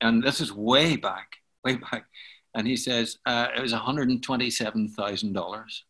[0.00, 1.28] And this is way back,
[1.62, 2.06] way back.
[2.54, 5.84] And he says uh, it was one hundred and twenty-seven thousand dollars.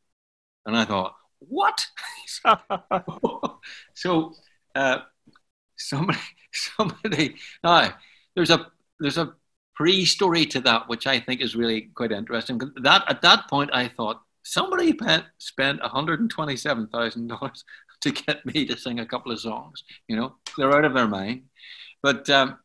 [0.66, 1.86] And I thought, what?
[3.94, 4.34] so
[4.74, 4.98] uh,
[5.76, 6.18] somebody,
[6.53, 7.36] somebody.
[7.62, 7.94] Now
[8.34, 8.66] there's a
[8.98, 9.32] there's a
[9.81, 12.61] pre-story to that, which I think is really quite interesting.
[12.83, 14.95] That at that point, I thought somebody
[15.39, 17.64] spent one hundred and twenty-seven thousand dollars
[18.03, 19.83] to get me to sing a couple of songs.
[20.07, 21.45] You know, they're out of their mind.
[22.03, 22.59] But um,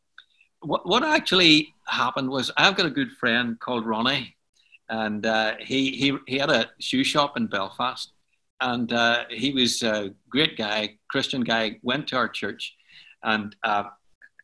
[0.60, 4.36] what what actually happened was I've got a good friend called Ronnie,
[4.90, 8.12] and uh, he he he had a shoe shop in Belfast,
[8.60, 11.78] and uh, he was a great guy, Christian guy.
[11.82, 12.76] Went to our church,
[13.22, 13.84] and uh,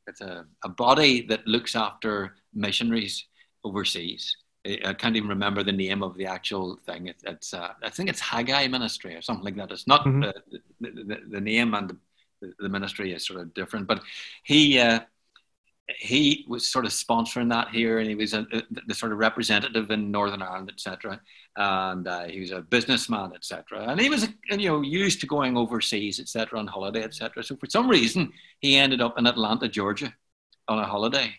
[0.07, 3.27] it's a, a body that looks after missionaries
[3.65, 4.37] overseas.
[4.65, 7.09] I can't even remember the name of the actual thing.
[7.09, 9.73] It, it's uh, I think it's Haggai Ministry or something like that.
[9.73, 10.21] It's not mm-hmm.
[10.21, 10.35] the,
[10.81, 11.91] the, the, name and
[12.41, 13.89] the, the, ministry is sort of different.
[13.89, 14.03] But
[14.45, 15.01] he uh,
[15.89, 18.47] he was sort of sponsoring that here, and he was a,
[18.87, 21.21] the sort of representative in Northern Ireland, etc.
[21.57, 23.85] And uh, he was a businessman, etc.
[23.89, 27.43] And he was, you know, used to going overseas, etc., on holiday, etc.
[27.43, 30.15] So for some reason, he ended up in Atlanta, Georgia,
[30.69, 31.35] on a holiday,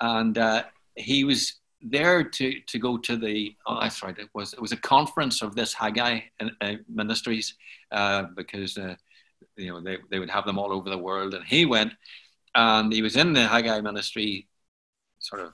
[0.00, 0.64] and uh,
[0.96, 3.54] he was there to to go to the.
[3.66, 4.18] Oh, that's right.
[4.18, 7.54] It was it was a conference of this Haggai uh, ministries
[7.90, 8.94] uh, because uh,
[9.56, 11.92] you know they they would have them all over the world, and he went
[12.54, 14.48] and he was in the Haggai ministry
[15.18, 15.52] sort of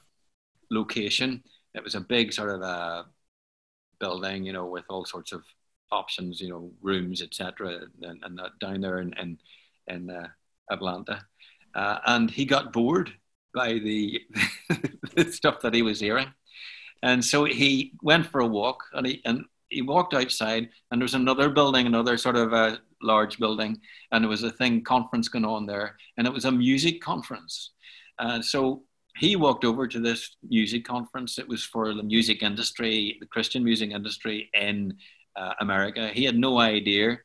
[0.70, 1.42] location.
[1.74, 3.04] It was a big sort of uh,
[4.00, 5.42] building, you know, with all sorts of
[5.90, 9.38] options, you know, rooms, etc., and, and down there in in,
[9.86, 10.28] in uh,
[10.70, 11.24] Atlanta.
[11.74, 13.12] Uh, and he got bored
[13.54, 14.20] by the,
[15.14, 16.32] the stuff that he was hearing,
[17.02, 21.04] and so he went for a walk, and he and he walked outside, and there
[21.04, 23.80] was another building, another sort of a large building,
[24.12, 27.72] and there was a thing conference going on there, and it was a music conference.
[28.18, 28.82] And so
[29.16, 31.38] he walked over to this music conference.
[31.38, 34.96] It was for the music industry, the Christian music industry in
[35.36, 36.08] uh, America.
[36.08, 37.18] He had no idea.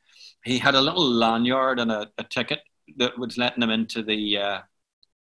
[0.44, 2.60] He had a little lanyard and a, a ticket
[2.96, 4.60] that was letting him into the uh,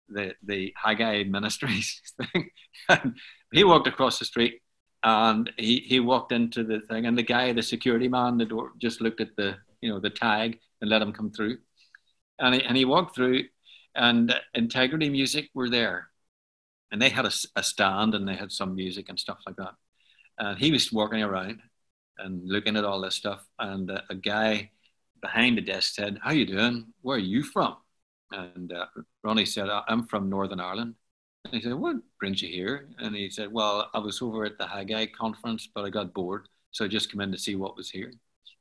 [0.08, 2.00] the the Haggai Ministries
[2.32, 2.50] thing.
[2.88, 3.16] and
[3.52, 4.60] he walked across the street
[5.02, 8.72] and he, he walked into the thing and the guy, the security man, the door
[8.78, 9.56] just looked at the
[9.86, 11.58] you know the tag and let him come through.
[12.40, 13.44] And he, and he walked through,
[13.94, 16.08] and Integrity Music were there,
[16.90, 19.74] and they had a, a stand and they had some music and stuff like that.
[20.38, 21.62] And he was walking around
[22.18, 24.70] and looking at all this stuff, and uh, a guy
[25.22, 26.92] behind the desk said, "How you doing?
[27.02, 27.76] Where are you from?"
[28.32, 28.86] And uh,
[29.22, 30.96] Ronnie said, "I'm from Northern Ireland."
[31.44, 34.58] And he said, "What brings you here?" And he said, "Well, I was over at
[34.58, 37.76] the Haggai conference, but I got bored, so I just came in to see what
[37.76, 38.12] was here."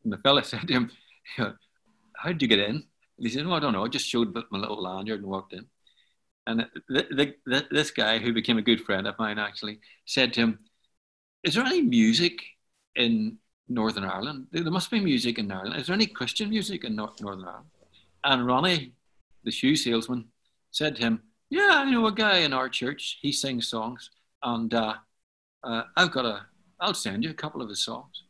[0.03, 0.91] And the fella said to him,
[1.36, 2.76] how did you get in?
[2.76, 3.86] And he said, no, I don't know.
[3.86, 5.65] I just showed my little lanyard and walked in.
[6.47, 10.34] And the, the, the, this guy, who became a good friend of mine, actually said
[10.34, 10.59] to him,
[11.43, 12.39] is there any music
[12.95, 14.47] in Northern Ireland?
[14.51, 15.80] There must be music in Ireland.
[15.80, 17.65] Is there any Christian music in Northern Ireland?
[18.23, 18.93] And Ronnie,
[19.43, 20.26] the shoe salesman,
[20.71, 23.19] said to him, yeah, I know a guy in our church.
[23.21, 24.09] He sings songs.
[24.43, 24.95] And uh,
[25.63, 26.45] uh, I've got a,
[26.80, 28.24] I'll send you a couple of his songs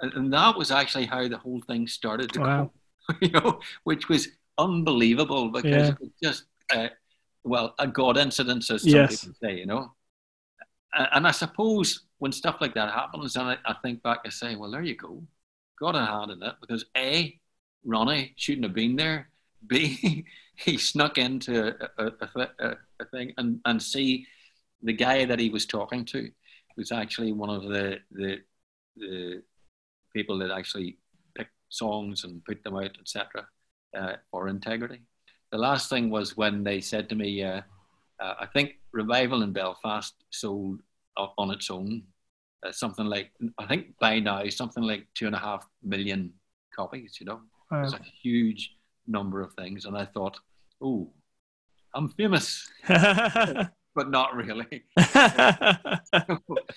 [0.00, 2.70] and, and that was actually how the whole thing started to wow.
[3.08, 4.28] go, you know, which was
[4.58, 5.94] unbelievable because yeah.
[6.00, 6.44] it just,
[6.74, 6.88] uh,
[7.44, 9.20] well, a God incident, as some yes.
[9.20, 9.92] people say, you know.
[10.92, 14.56] And I suppose when stuff like that happens, and I, I think back, I say,
[14.56, 15.22] well, there you go.
[15.78, 17.38] God had a hand in it because A,
[17.84, 19.30] Ronnie shouldn't have been there.
[19.66, 20.26] B,
[20.56, 24.26] he snuck into a, a, a, a, thing, and, and C,
[24.82, 26.30] the guy that he was talking to
[26.76, 28.38] was actually one of the, the,
[28.96, 29.42] the
[30.12, 30.98] people that actually
[31.36, 33.46] pick songs and put them out, etc.,
[33.96, 35.00] uh, for integrity.
[35.52, 37.62] The last thing was when they said to me, uh,
[38.20, 40.80] uh, I think Revival in Belfast sold
[41.16, 42.02] on its own
[42.66, 46.32] uh, something like, I think by now, something like two and a half million
[46.74, 47.40] copies, you know.
[47.70, 47.84] Wow.
[47.84, 49.86] It's a huge number of things.
[49.86, 50.38] And I thought,
[50.82, 51.10] oh,
[51.94, 52.68] I'm famous.
[54.00, 54.82] but not really.
[54.96, 56.00] that,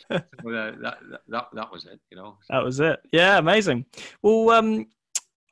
[0.09, 0.97] that,
[1.29, 2.37] that, that was it, you know.
[2.49, 2.99] That was it.
[3.13, 3.85] Yeah, amazing.
[4.21, 4.87] Well, um,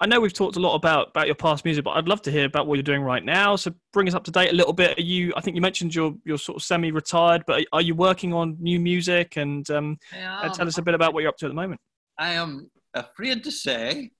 [0.01, 2.31] I know we've talked a lot about, about your past music, but I'd love to
[2.31, 3.55] hear about what you're doing right now.
[3.55, 4.97] So bring us up to date a little bit.
[4.97, 5.31] Are you?
[5.37, 8.77] I think you mentioned you're you're sort of semi-retired, but are you working on new
[8.77, 9.37] music?
[9.37, 11.79] And um, tell us a bit about what you're up to at the moment.
[12.17, 14.11] I am afraid to say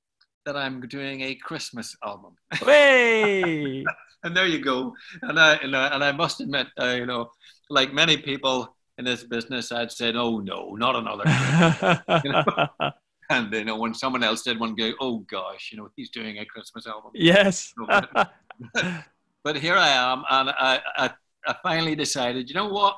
[0.45, 2.35] that I'm doing a Christmas album.
[2.53, 3.83] Hey!
[4.23, 4.93] and there you go.
[5.21, 7.31] And I, and I, and I must admit, uh, you know,
[7.69, 11.23] like many people in this business, I'd said, "Oh no, not another."
[12.23, 12.91] you know?
[13.29, 16.37] and you know, when someone else did one, go, "Oh gosh, you know, he's doing
[16.39, 17.73] a Christmas album." Yes.
[19.43, 21.11] but here I am, and I, I,
[21.47, 22.97] I finally decided, you know what?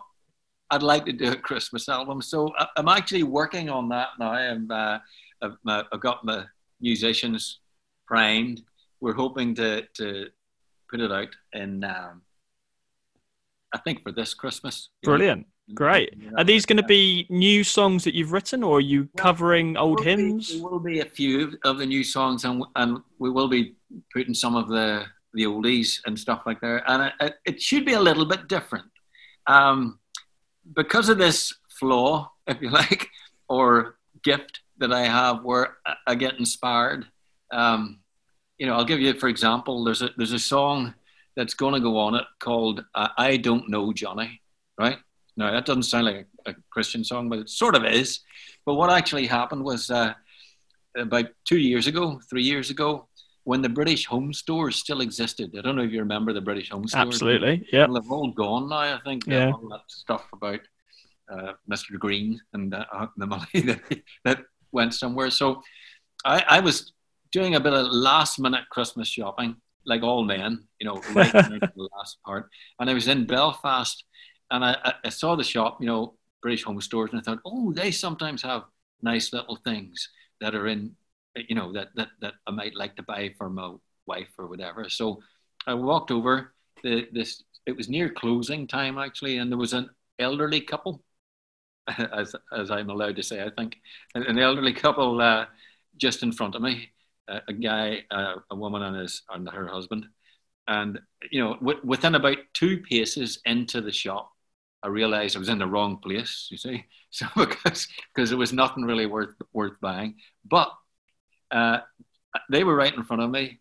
[0.70, 2.22] I'd like to do a Christmas album.
[2.22, 4.32] So I'm actually working on that now.
[4.32, 4.98] I'm, uh,
[5.42, 6.46] I've, I've got my
[6.82, 7.60] musicians
[8.08, 8.64] primed.
[9.00, 10.30] We're hoping to, to
[10.94, 12.22] put it out in, um,
[13.74, 14.90] I think, for this Christmas.
[15.02, 15.48] Brilliant.
[15.68, 15.74] Know?
[15.74, 16.14] Great.
[16.38, 19.86] Are these going to be new songs that you've written, or are you covering well,
[19.86, 20.50] old hymns?
[20.50, 23.76] Be, there will be a few of the new songs, and, and we will be
[24.14, 26.84] putting some of the, the oldies and stuff like that.
[26.88, 28.86] And it, it should be a little bit different.
[29.48, 30.00] Um,
[30.76, 33.08] because of this flaw, if you like,
[33.50, 37.06] or gift that I have where I get inspired.
[37.52, 38.03] Um,
[38.58, 39.84] you know, I'll give you for example.
[39.84, 40.94] There's a there's a song
[41.36, 44.42] that's going to go on it called uh, "I Don't Know Johnny."
[44.78, 44.98] Right
[45.38, 48.22] now, that doesn't sound like a, a, Christian song, but it sort of is.
[48.66, 50.14] But what actually happened was uh,
[50.98, 53.08] about two years ago, three years ago,
[53.44, 55.54] when the British home stores still existed.
[55.58, 57.08] I don't know if you remember the British home stores.
[57.08, 57.68] Absolutely.
[57.72, 57.86] Yeah.
[57.88, 58.96] Well, they've all gone now.
[58.96, 59.26] I think.
[59.28, 59.52] Yeah.
[59.52, 60.62] All that stuff about
[61.32, 61.98] uh, Mr.
[62.00, 63.82] Green and uh, the money that,
[64.24, 64.40] that
[64.72, 65.30] went somewhere.
[65.30, 65.62] So
[66.26, 66.94] I, I was
[67.34, 71.60] doing a bit of last minute Christmas shopping, like all men, you know, right the
[71.98, 72.50] last part.
[72.80, 74.06] And I was in Belfast,
[74.52, 77.74] and I, I- saw the shop, you know, British Home Stores, and I thought, oh,
[77.74, 78.64] they sometimes have
[79.02, 80.10] nice little things
[80.40, 80.96] that are in,
[81.36, 83.74] you know, that that that I might like to buy for my
[84.06, 84.88] wife or whatever.
[84.90, 85.22] So
[85.68, 86.54] I walked over.
[86.84, 91.04] The this it was near closing time actually, and there was an elderly couple,
[92.14, 93.78] as as I'm allowed to say, I think,
[94.16, 95.46] an, an elderly couple uh,
[95.98, 96.90] just in front of me,
[97.28, 100.06] a guy, uh, a woman, and his and her husband,
[100.68, 101.00] and
[101.32, 104.32] you know, w- within about two paces into the shop,
[104.82, 106.48] I realized I was in the wrong place.
[106.52, 110.16] You see, so because because it was nothing really worth worth buying,
[110.46, 110.72] but
[111.52, 111.80] uh,
[112.50, 113.60] they were right in front of me,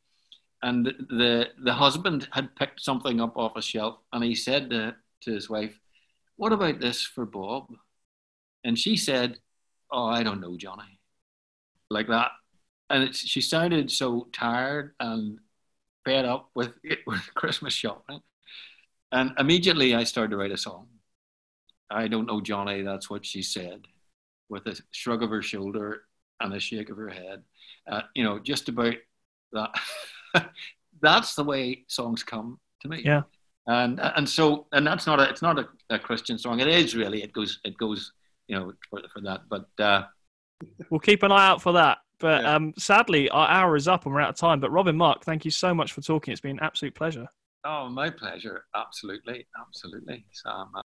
[0.63, 4.97] and the the husband had picked something up off a shelf, and he said to,
[5.23, 5.79] to his wife,
[6.37, 7.75] "What about this for Bob?"
[8.65, 9.39] And she said,
[9.91, 10.99] "Oh, I don't know, Johnny,"
[11.91, 12.33] like that,
[12.93, 15.38] and it, she sounded so tired and
[16.05, 16.74] fed up with
[17.07, 18.20] with Christmas shopping,
[19.11, 20.86] and immediately I started to write a song.
[21.90, 22.82] I don't know, Johnny.
[22.82, 23.86] That's what she said,
[24.49, 26.03] with a shrug of her shoulder
[26.40, 27.43] and a shake of her head.
[27.90, 28.95] Uh, you know, just about
[29.53, 29.70] that.
[31.03, 33.03] that's the way songs come to me.
[33.05, 33.22] Yeah.
[33.66, 36.61] And and so and that's not a it's not a, a Christian song.
[36.61, 37.22] It is really.
[37.22, 38.12] It goes it goes
[38.49, 39.43] you know for, for that.
[39.49, 40.05] But uh,
[40.90, 41.99] We'll keep an eye out for that.
[42.23, 42.55] But Yeah.
[42.55, 44.61] um, sadly, our hour is up and we're out of time.
[44.61, 46.31] But Robin Mark, thank you so much for talking.
[46.33, 47.29] It's been an absolute pleasure.
[47.64, 48.64] oh, my pleasure.
[48.75, 50.73] Absolutely, absolutely, Sam.